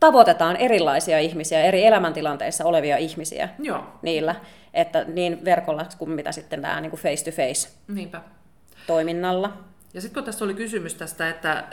tavoitetaan 0.00 0.56
erilaisia 0.56 1.18
ihmisiä, 1.18 1.60
eri 1.62 1.86
elämäntilanteissa 1.86 2.64
olevia 2.64 2.96
ihmisiä 2.96 3.48
Joo, 3.58 3.84
niillä, 4.02 4.34
että 4.74 5.04
niin 5.04 5.44
verkolla 5.44 5.86
kuin 5.98 6.10
mitä 6.10 6.32
sitten 6.32 6.62
tämä 6.62 6.80
niin 6.80 6.90
kuin 6.90 7.00
face-to-face 7.00 7.68
niinpä. 7.88 8.20
toiminnalla. 8.86 9.52
Ja 9.94 10.00
sitten 10.00 10.14
kun 10.14 10.24
tässä 10.24 10.44
oli 10.44 10.54
kysymys 10.54 10.94
tästä, 10.94 11.28
että 11.28 11.64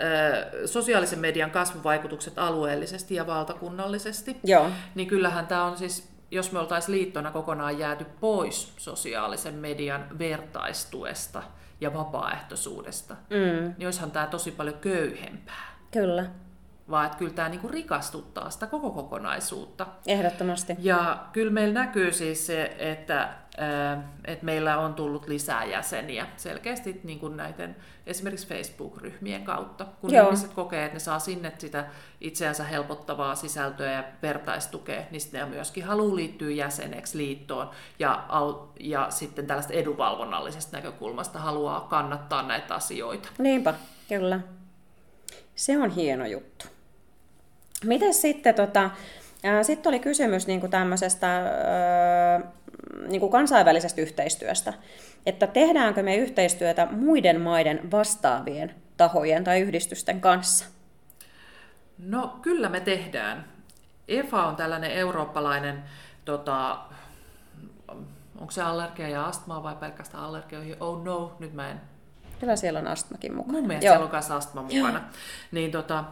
ö, 0.61 0.67
sosiaalisen 0.67 1.19
median 1.19 1.51
kasvuvaikutukset 1.51 2.39
alueellisesti 2.39 3.15
ja 3.15 3.27
valtakunnallisesti, 3.27 4.37
Joo, 4.43 4.69
niin 4.95 5.07
kyllähän 5.07 5.47
tämä 5.47 5.63
on 5.63 5.77
siis, 5.77 6.09
jos 6.31 6.51
me 6.51 6.59
oltaisiin 6.59 6.95
liittona 6.97 7.31
kokonaan 7.31 7.79
jääty 7.79 8.05
pois 8.19 8.73
sosiaalisen 8.77 9.53
median 9.53 10.05
vertaistuesta 10.19 11.43
ja 11.81 11.93
vapaaehtoisuudesta, 11.93 13.15
mm, 13.29 13.73
niin 13.77 13.87
olisihan 13.87 14.11
tämä 14.11 14.27
tosi 14.27 14.51
paljon 14.51 14.77
köyhempää. 14.77 15.77
kyllä, 15.91 16.25
Vaan 16.89 17.05
että 17.05 17.17
kyllä 17.17 17.33
tämä 17.33 17.49
niinku 17.49 17.67
rikastuttaa 17.67 18.49
sitä 18.49 18.67
koko 18.67 18.91
kokonaisuutta. 18.91 19.87
ehdottomasti. 20.07 20.75
Ja 20.79 21.25
kyllä 21.33 21.51
meillä 21.51 21.73
näkyy 21.73 22.11
siis 22.11 22.47
se, 22.47 22.75
että, 22.79 23.29
ää, 23.57 24.09
että 24.25 24.45
meillä 24.45 24.77
on 24.77 24.93
tullut 24.93 25.27
lisää 25.27 25.65
jäseniä 25.65 26.27
selkeästi 26.37 27.01
niin 27.03 27.19
kuin 27.19 27.37
näiden 27.37 27.75
esimerkiksi 28.07 28.47
Facebook-ryhmien 28.47 29.43
kautta. 29.43 29.85
Kun 30.01 30.13
Joo. 30.13 30.25
ihmiset 30.25 30.53
kokee, 30.53 30.85
että 30.85 30.95
ne 30.95 30.99
saa 30.99 31.19
sinne 31.19 31.53
sitä 31.57 31.85
itseänsä 32.21 32.63
helpottavaa 32.63 33.35
sisältöä 33.35 33.91
ja 33.91 34.03
vertaistukea, 34.21 35.01
niin 35.11 35.21
sitten 35.21 35.39
ne 35.41 35.55
myöskin 35.55 35.83
haluaa 35.83 36.15
liittyä 36.15 36.51
jäseneksi 36.51 37.17
liittoon 37.17 37.69
ja, 37.99 38.27
ja 38.79 39.07
sitten 39.09 39.47
tällaista 39.47 39.73
edunvalvonnallisesta 39.73 40.77
näkökulmasta 40.77 41.39
haluaa 41.39 41.81
kannattaa 41.81 42.43
näitä 42.43 42.75
asioita. 42.75 43.29
Niinpä, 43.37 43.73
kyllä. 44.07 44.39
Se 45.55 45.77
on 45.77 45.89
hieno 45.89 46.25
juttu. 46.25 46.65
Miten 47.85 48.13
sitten, 48.13 48.55
tota, 48.55 48.89
sitten 49.61 49.89
oli 49.89 49.99
kysymys 49.99 50.47
niin 50.47 50.59
kuin 50.59 50.71
tämmöisestä 50.71 51.43
niin 53.07 53.19
kuin 53.19 53.31
kansainvälisestä 53.31 54.01
yhteistyöstä, 54.01 54.73
että 55.25 55.47
tehdäänkö 55.47 56.03
me 56.03 56.15
yhteistyötä 56.15 56.87
muiden 56.91 57.41
maiden 57.41 57.91
vastaavien 57.91 58.75
tahojen 58.97 59.43
tai 59.43 59.59
yhdistysten 59.59 60.21
kanssa? 60.21 60.65
No 61.97 62.39
kyllä 62.41 62.69
me 62.69 62.79
tehdään. 62.79 63.45
EFA 64.07 64.45
on 64.45 64.55
tällainen 64.55 64.91
eurooppalainen, 64.91 65.83
tota, 66.25 66.79
onko 68.39 68.51
se 68.51 68.61
allergia 68.61 69.07
ja 69.07 69.25
astmaa 69.25 69.63
vai 69.63 69.75
pelkästään 69.75 70.23
allergioihin? 70.23 70.75
Oh 70.79 71.03
no, 71.03 71.35
nyt 71.39 71.53
mä 71.53 71.69
en. 71.69 71.81
Kyllä 72.39 72.55
siellä 72.55 72.79
on 72.79 72.87
astmakin 72.87 73.35
mukana. 73.35 73.57
Mun 73.57 73.67
mielestä 73.67 73.85
Joo. 73.85 73.93
siellä 73.93 74.05
on 74.05 74.11
myös 74.11 74.31
astma 74.31 74.61
mukana. 74.61 75.01
Niin 75.51 75.71
tota, 75.71 76.03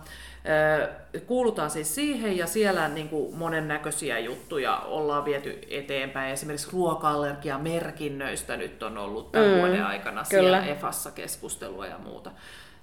kuulutaan 1.27 1.69
siis 1.69 1.95
siihen 1.95 2.37
ja 2.37 2.47
siellä 2.47 2.87
niin 2.87 3.09
kuin 3.09 3.35
monennäköisiä 3.35 4.19
juttuja 4.19 4.77
ollaan 4.77 5.25
viety 5.25 5.59
eteenpäin. 5.69 6.33
Esimerkiksi 6.33 6.67
ruoka-allergiamerkinnöistä 6.73 8.57
nyt 8.57 8.83
on 8.83 8.97
ollut 8.97 9.31
tämän 9.31 9.47
Mm, 9.51 9.57
vuoden 9.57 9.85
aikana 9.85 10.23
kyllä. 10.29 10.41
siellä 10.43 10.65
EFassa 10.65 11.11
keskustelua 11.11 11.85
ja 11.87 11.97
muuta. 11.97 12.31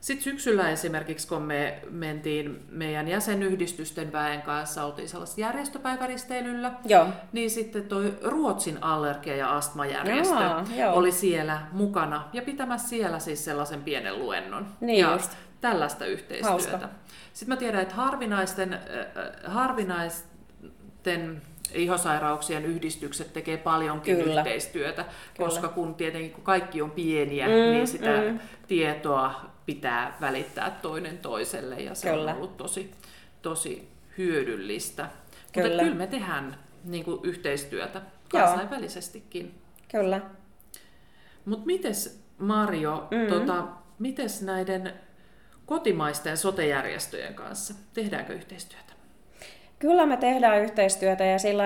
Sitten 0.01 0.25
syksyllä 0.25 0.71
esimerkiksi, 0.71 1.29
kun 1.29 1.43
me 1.43 1.79
mentiin 1.91 2.61
meidän 2.71 3.09
jäsenyhdistysten 3.09 4.13
väen 4.13 4.43
kanssa, 4.43 4.85
oltiin 4.85 5.09
sellaisessa 5.09 5.41
järjestöpäiväristeilyllä, 5.41 6.73
Joo. 6.85 7.07
niin 7.33 7.51
sitten 7.51 7.83
toi 7.85 8.15
Ruotsin 8.23 8.79
allergia- 8.83 9.37
ja 9.37 9.57
astmajärjestö 9.57 10.35
Jaa, 10.35 10.65
joo. 10.77 10.95
oli 10.95 11.13
siellä 11.13 11.61
mukana 11.73 12.29
ja 12.33 12.43
pitämässä 12.43 12.89
siellä 12.89 13.19
siis 13.19 13.45
sellaisen 13.45 13.83
pienen 13.83 14.19
luennon. 14.19 14.67
Niin 14.81 15.01
ja 15.01 15.13
just. 15.13 15.31
Tällaista 15.69 16.07
yhteistyötä. 16.07 16.51
Hauska. 16.51 16.89
Sitten 17.33 17.49
mä 17.55 17.57
tiedän, 17.57 17.83
että 17.83 17.95
harvinaisten, 17.95 18.73
äh, 18.73 18.81
harvinaisten 19.47 21.43
ihosairauksien 21.75 22.65
yhdistykset 22.65 23.33
tekee 23.33 23.57
paljonkin 23.57 24.17
Kyllä. 24.17 24.41
yhteistyötä, 24.41 25.03
Kyllä. 25.03 25.49
koska 25.49 25.69
kun 25.69 25.95
tietenkin 25.95 26.33
kun 26.33 26.45
kaikki 26.45 26.83
on 26.83 26.91
pieniä, 26.91 27.47
Mm, 27.47 27.53
niin 27.53 27.87
sitä 27.87 28.23
mm. 28.31 28.39
tietoa 28.69 29.51
pitää 29.67 30.17
välittää 30.21 30.79
toinen 30.83 31.19
toiselle 31.19 31.77
ja 31.77 31.95
se 31.95 32.11
Kyllä. 32.11 32.31
on 32.31 32.37
ollut 32.37 32.57
tosi, 32.57 32.91
tosi 33.43 33.89
hyödyllistä. 34.19 35.03
Mutta 35.03 35.61
Kyllä. 35.69 35.83
kyllä 35.83 35.95
me 35.97 36.07
tehdään 36.07 36.57
niin 36.85 37.05
kuin, 37.05 37.21
yhteistyötä 37.23 37.99
Joo. 37.99 38.47
kansainvälisestikin. 38.47 39.55
Kyllä. 39.91 40.21
Mutta 41.45 41.67
mites 41.67 42.25
Mario, 42.39 43.09
Mm. 43.11 43.17
mm. 43.19 43.27
tota, 43.27 43.65
mites 43.99 44.43
näiden 44.43 44.93
kotimaisten 45.67 46.37
sotejärjestöjen 46.37 47.35
kanssa? 47.35 47.75
Tehdäänkö 47.95 48.33
yhteistyötä? 48.33 48.85
Kyllä 49.79 50.07
me 50.07 50.17
tehdään 50.17 50.63
yhteistyötä 50.63 51.25
ja 51.25 51.39
sillä 51.39 51.65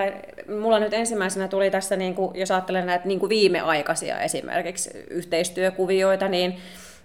mulla 0.61 0.79
nyt 0.79 0.95
ensimmäisenä 0.95 1.49
tuli 1.49 1.71
tässä, 1.71 1.97
niin 1.97 2.15
kuin, 2.15 2.39
jos 2.39 2.51
ajattelen 2.51 2.87
näitä 2.87 3.09
niin 3.09 3.21
kuin 3.21 3.31
viimeaikaisia 3.31 4.21
esimerkiksi 4.21 4.91
yhteistyökuvioita, 5.11 6.29
niin, 6.29 6.57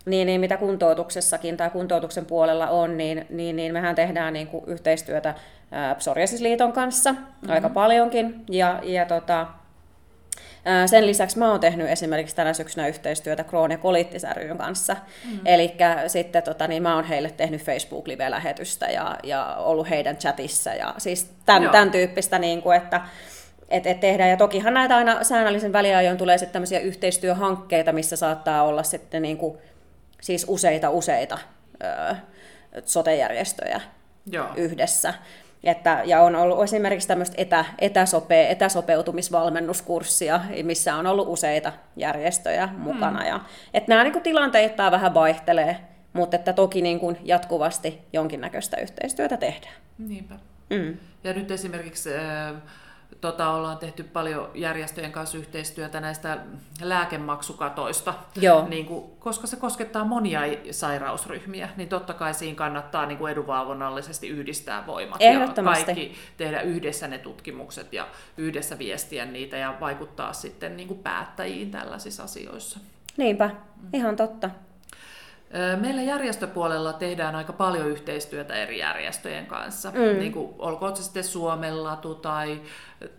niin, 0.06 0.26
niin 0.26 0.42
mitä 0.42 0.58
kuntoutuksessakin 0.58 1.58
tai 1.58 1.70
kuntoutuksen 1.70 2.26
puolella 2.26 2.70
on, 2.70 2.98
niin, 2.98 3.26
niin, 3.30 3.56
niin 3.56 3.74
mehän 3.74 3.96
tehdään 3.96 4.34
niin 4.34 4.48
kuin 4.48 4.64
yhteistyötä 4.68 5.36
Psoriasisliiton 5.98 6.74
kanssa 6.74 7.12
mm-hmm. 7.12 7.50
aika 7.50 7.70
paljonkin 7.70 8.46
ja, 8.50 8.80
ja 8.84 9.06
tota, 9.06 9.48
Sen 10.86 11.08
lisäksi 11.08 11.40
mä 11.40 11.52
oon 11.52 11.60
tehnyt 11.60 11.90
esimerkiksi 11.90 12.36
tänä 12.36 12.54
syksynä 12.54 12.88
yhteistyötä 12.88 13.44
Crohn 13.44 13.72
ja 13.72 13.78
Colitis 13.78 14.24
ryn 14.34 14.58
kanssa. 14.58 14.96
Mm. 15.32 15.40
Eli 15.46 15.76
sitten 16.08 16.44
tota, 16.44 16.68
niin 16.68 16.84
mä 16.84 16.96
oon 16.96 17.04
heille 17.04 17.32
tehnyt 17.32 17.62
Facebook-live-lähetystä 17.62 18.86
ja, 18.86 19.18
ja 19.24 19.56
ollut 19.56 19.90
heidän 19.90 20.18
chatissa. 20.18 20.74
Ja 20.74 20.94
siis 20.98 21.32
tämän, 21.46 21.64
Joo. 21.64 21.72
tämän 21.72 21.92
tyyppistä, 21.92 22.40
niin 22.40 22.62
kuin, 22.62 22.78
että 22.78 23.02
et, 23.70 23.88
et 23.88 24.00
tehdään. 24.00 24.30
Ja 24.30 24.38
tokihan 24.38 24.74
näitä 24.74 24.96
aina 24.96 25.24
säännöllisen 25.24 25.74
väliajoin 25.74 26.18
tulee 26.18 26.38
sitten 26.38 26.54
tämmöisiä 26.54 26.80
yhteistyöhankkeita, 26.80 27.92
missä 27.92 28.16
saattaa 28.16 28.64
olla 28.64 28.84
sitten 28.84 29.22
niin 29.22 29.38
kuin, 29.38 29.58
siis 30.22 30.46
useita 30.48 30.90
useita 30.90 31.38
ö, 31.84 32.16
sotejärjestöjä 32.86 33.82
Joo. 34.32 34.48
yhdessä. 34.56 35.14
Että, 35.64 36.02
ja 36.06 36.22
on 36.22 36.36
ollut 36.36 36.64
esimerkiksi 36.64 37.08
tämmöistä 37.08 37.36
etä, 37.38 37.66
etäsope, 37.80 38.52
etäsopeutumisvalmennuskurssia, 38.52 40.42
missä 40.64 40.96
on 40.96 41.08
ollut 41.08 41.28
useita 41.28 41.74
järjestöjä 41.96 42.70
mukana. 42.78 43.20
Hmm. 43.20 43.28
Ja, 43.28 43.40
että 43.74 43.92
nämä 43.92 44.04
niin 44.04 44.22
tilanteittain 44.22 44.92
vähän 44.92 45.14
vaihtelee, 45.14 45.78
mutta 46.14 46.36
että 46.36 46.54
toki 46.54 46.82
niin 46.82 47.00
kuin 47.00 47.18
jatkuvasti 47.24 48.02
jonkinnäköistä 48.14 48.78
yhteistyötä 48.78 49.38
tehdään. 49.38 49.74
Niinpä. 49.98 50.36
Mm. 50.70 50.98
Ja 51.24 51.34
nyt 51.34 51.52
esimerkiksi 51.52 52.10
äh, 52.16 52.54
tota, 53.24 53.50
ollaan 53.50 53.78
tehty 53.78 54.04
paljon 54.04 54.50
järjestöjen 54.54 55.12
kanssa 55.12 55.38
yhteistyötä 55.38 56.00
näistä 56.00 56.38
lääkemaksukatoista, 56.82 58.14
Joo. 58.36 58.68
niin 58.68 58.86
kuin, 58.86 59.12
koska 59.20 59.48
se 59.48 59.56
koskettaa 59.56 60.06
monia 60.06 60.42
sairausryhmiä, 60.72 61.70
niin 61.78 61.90
totta 61.90 62.14
kai 62.14 62.34
siinä 62.34 62.56
kannattaa 62.56 63.06
niin 63.06 63.18
kuin 63.18 63.32
edunvalvonnallisesti 63.32 64.28
yhdistää 64.28 64.88
voimat 64.88 65.22
ja 65.22 65.64
kaikki 65.64 66.16
tehdä 66.38 66.62
yhdessä 66.62 67.08
ne 67.08 67.18
tutkimukset 67.18 67.94
ja 67.94 68.08
yhdessä 68.38 68.80
viestiä 68.80 69.26
niitä 69.26 69.58
ja 69.58 69.78
vaikuttaa 69.80 70.34
sitten 70.34 70.78
niin 70.78 70.88
kuin 70.88 71.00
päättäjiin 71.00 71.72
tällaisissa 71.72 72.24
asioissa. 72.24 72.80
Niinpä, 73.18 73.50
ihan 73.94 74.16
totta. 74.16 74.50
Meillä 75.82 76.02
järjestöpuolella 76.02 76.94
tehdään 76.94 77.36
aika 77.36 77.54
paljon 77.54 77.90
yhteistyötä 77.90 78.54
eri 78.54 78.80
järjestöjen 78.80 79.46
kanssa. 79.46 79.92
Mm. 79.92 80.20
Niin 80.20 80.32
kuin, 80.32 80.56
olkoon 80.60 80.96
se 80.96 81.04
sitten 81.04 81.24
Suomellatu 81.24 82.16
tai, 82.16 82.62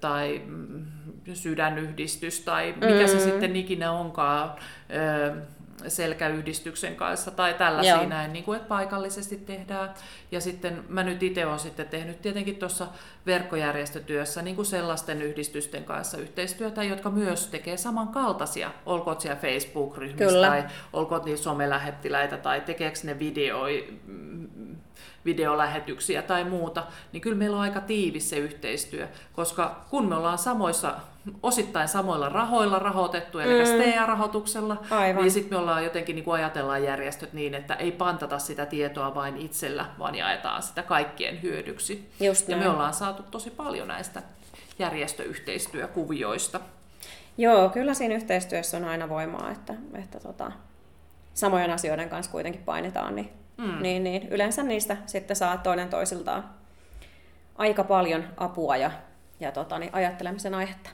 tai 0.00 0.42
mm, 0.46 0.86
sydänyhdistys 1.34 2.40
tai 2.40 2.74
mikä 2.80 3.00
Mm. 3.00 3.08
se 3.08 3.20
sitten 3.20 3.56
ikinä 3.56 3.92
onkaan 3.92 4.50
selkäyhdistyksen 5.88 6.96
kanssa 6.96 7.30
tai 7.30 7.54
tällaisia 7.54 7.94
Joo. 7.94 8.08
näin, 8.08 8.32
niin 8.32 8.44
kuin, 8.44 8.56
että 8.56 8.68
paikallisesti 8.68 9.36
tehdään. 9.36 9.94
Ja 10.32 10.40
sitten 10.40 10.84
mä 10.88 11.02
nyt 11.02 11.22
itse 11.22 11.46
olen 11.46 11.58
sitten 11.58 11.88
tehnyt 11.88 12.22
tietenkin 12.22 12.56
tuossa 12.56 12.86
verkkojärjestötyössä 13.26 14.42
niin 14.42 14.56
kuin 14.56 14.66
sellaisten 14.66 15.22
yhdistysten 15.22 15.84
kanssa 15.84 16.18
yhteistyötä, 16.18 16.82
jotka 16.82 17.10
myös 17.10 17.46
tekee 17.46 17.76
samankaltaisia, 17.76 18.70
olkoon 18.86 19.20
siellä 19.20 19.40
Facebook-ryhmissä 19.40 20.24
Kyllä. 20.24 20.48
tai 20.48 20.64
olkoon 20.92 21.24
niitä 21.24 21.42
somelähettiläitä 21.42 22.36
tai 22.36 22.60
tekeekö 22.60 22.98
ne 23.04 23.18
videoi, 23.18 23.98
videolähetyksiä 25.24 26.22
tai 26.22 26.44
muuta, 26.44 26.86
niin 27.12 27.20
kyllä 27.20 27.36
meillä 27.36 27.56
on 27.56 27.62
aika 27.62 27.80
tiivis 27.80 28.30
se 28.30 28.36
yhteistyö, 28.36 29.08
koska 29.32 29.84
kun 29.90 30.08
me 30.08 30.16
ollaan 30.16 30.38
samoissa 30.38 30.94
osittain 31.42 31.88
samoilla 31.88 32.28
rahoilla 32.28 32.78
rahoitettu, 32.78 33.38
eli 33.38 33.58
mm. 33.58 33.66
STEA-rahoituksella, 33.66 34.76
Aivan. 34.90 35.22
niin 35.22 35.30
sitten 35.32 35.58
me 35.58 35.60
ollaan 35.60 35.84
jotenkin 35.84 36.16
niin 36.16 36.24
kuin 36.24 36.34
ajatellaan 36.34 36.84
järjestöt 36.84 37.32
niin, 37.32 37.54
että 37.54 37.74
ei 37.74 37.92
pantata 37.92 38.38
sitä 38.38 38.66
tietoa 38.66 39.14
vain 39.14 39.36
itsellä, 39.36 39.86
vaan 39.98 40.14
jaetaan 40.14 40.62
sitä 40.62 40.82
kaikkien 40.82 41.42
hyödyksi. 41.42 42.10
Just 42.20 42.48
ja 42.48 42.56
näin. 42.56 42.68
me 42.68 42.74
ollaan 42.74 42.94
saatu 42.94 43.22
tosi 43.30 43.50
paljon 43.50 43.88
näistä 43.88 44.22
järjestöyhteistyökuvioista. 44.78 46.60
Joo, 47.38 47.68
kyllä 47.68 47.94
siinä 47.94 48.14
yhteistyössä 48.14 48.76
on 48.76 48.84
aina 48.84 49.08
voimaa, 49.08 49.50
että, 49.50 49.74
että 49.94 50.20
tota, 50.20 50.52
samojen 51.34 51.70
asioiden 51.70 52.08
kanssa 52.08 52.32
kuitenkin 52.32 52.62
painitaan, 52.62 53.16
niin, 53.16 53.28
mm. 53.56 53.82
niin, 53.82 54.04
niin 54.04 54.28
yleensä 54.28 54.62
niistä 54.62 54.96
sitten 55.06 55.36
saa 55.36 55.56
toinen 55.56 55.88
toisiltaan 55.88 56.44
aika 57.56 57.84
paljon 57.84 58.24
apua 58.36 58.76
ja, 58.76 58.90
ja 59.40 59.52
tota, 59.52 59.78
niin 59.78 59.94
ajattelemisen 59.94 60.54
aihetta. 60.54 60.90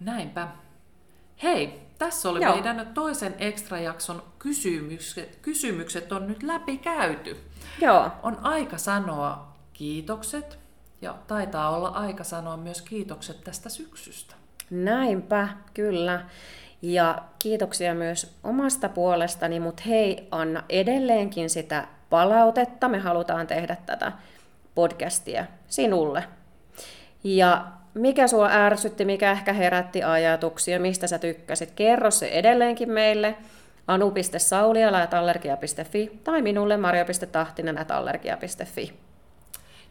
Näinpä. 0.00 0.48
Hei, 1.42 1.80
tässä 1.98 2.28
oli 2.28 2.42
Joo. 2.42 2.52
meidän 2.54 2.90
toisen 2.94 3.34
ekstrajakson 3.38 4.22
kysymykset. 4.38 5.38
Kysymykset 5.42 6.12
on 6.12 6.26
nyt 6.26 6.42
läpi 6.42 6.78
käyty. 6.78 7.36
Joo, 7.80 8.10
On 8.22 8.38
aika 8.42 8.78
sanoa 8.78 9.52
kiitokset 9.72 10.58
ja 11.02 11.14
taitaa 11.26 11.70
olla 11.76 11.88
aika 11.88 12.24
sanoa 12.24 12.56
myös 12.56 12.82
kiitokset 12.82 13.44
tästä 13.44 13.68
syksystä. 13.68 14.34
näinpä, 14.70 15.48
kyllä. 15.74 16.24
Ja 16.82 17.22
kiitoksia 17.38 17.94
myös 17.94 18.36
omasta 18.44 18.88
puolestani, 18.88 19.60
mutta 19.60 19.82
hei, 19.86 20.28
anna 20.30 20.62
edelleenkin 20.68 21.50
sitä 21.50 21.88
palautetta. 22.10 22.88
Me 22.88 22.98
halutaan 22.98 23.46
tehdä 23.46 23.76
tätä 23.86 24.12
podcastia 24.74 25.44
sinulle. 25.68 26.24
Ja 27.24 27.66
mikä 27.94 28.28
sua 28.28 28.48
ärsytti, 28.50 29.04
mikä 29.04 29.32
ehkä 29.32 29.52
herätti 29.52 30.02
ajatuksia, 30.02 30.80
mistä 30.80 31.06
sä 31.06 31.18
tykkäsit, 31.18 31.70
kerro 31.70 32.10
se 32.10 32.28
edelleenkin 32.28 32.90
meille 32.90 33.36
anu.sauliala.allergia.fi 33.86 36.20
tai 36.24 36.42
minulle 36.42 36.76
mario.tahtinen.allergia.fi. 36.76 38.94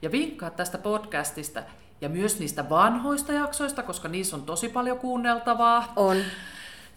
Ja 0.01 0.11
vinkkaa 0.11 0.49
tästä 0.49 0.77
podcastista 0.77 1.63
ja 2.01 2.09
myös 2.09 2.39
niistä 2.39 2.69
vanhoista 2.69 3.33
jaksoista, 3.33 3.83
koska 3.83 4.07
niissä 4.07 4.35
on 4.35 4.41
tosi 4.41 4.69
paljon 4.69 4.99
kuunneltavaa. 4.99 5.93
On. 5.95 6.17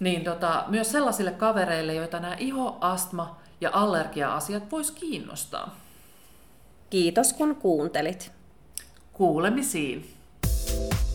Niin 0.01 0.25
tota, 0.25 0.65
myös 0.69 0.93
sellaisille 0.93 1.31
kavereille, 1.31 1.95
joita 1.95 2.21
nämä 2.21 2.37
iho, 2.39 2.79
astma 2.81 3.41
ja 3.61 3.71
allergia-asiat 3.73 4.71
vois 4.71 4.91
kiinnostaa. 4.91 5.77
Kiitos 6.91 7.33
kun 7.33 7.57
kuuntelit. 7.57 8.33
Kuulemisiin! 9.13 10.22
Peace. 10.65 11.12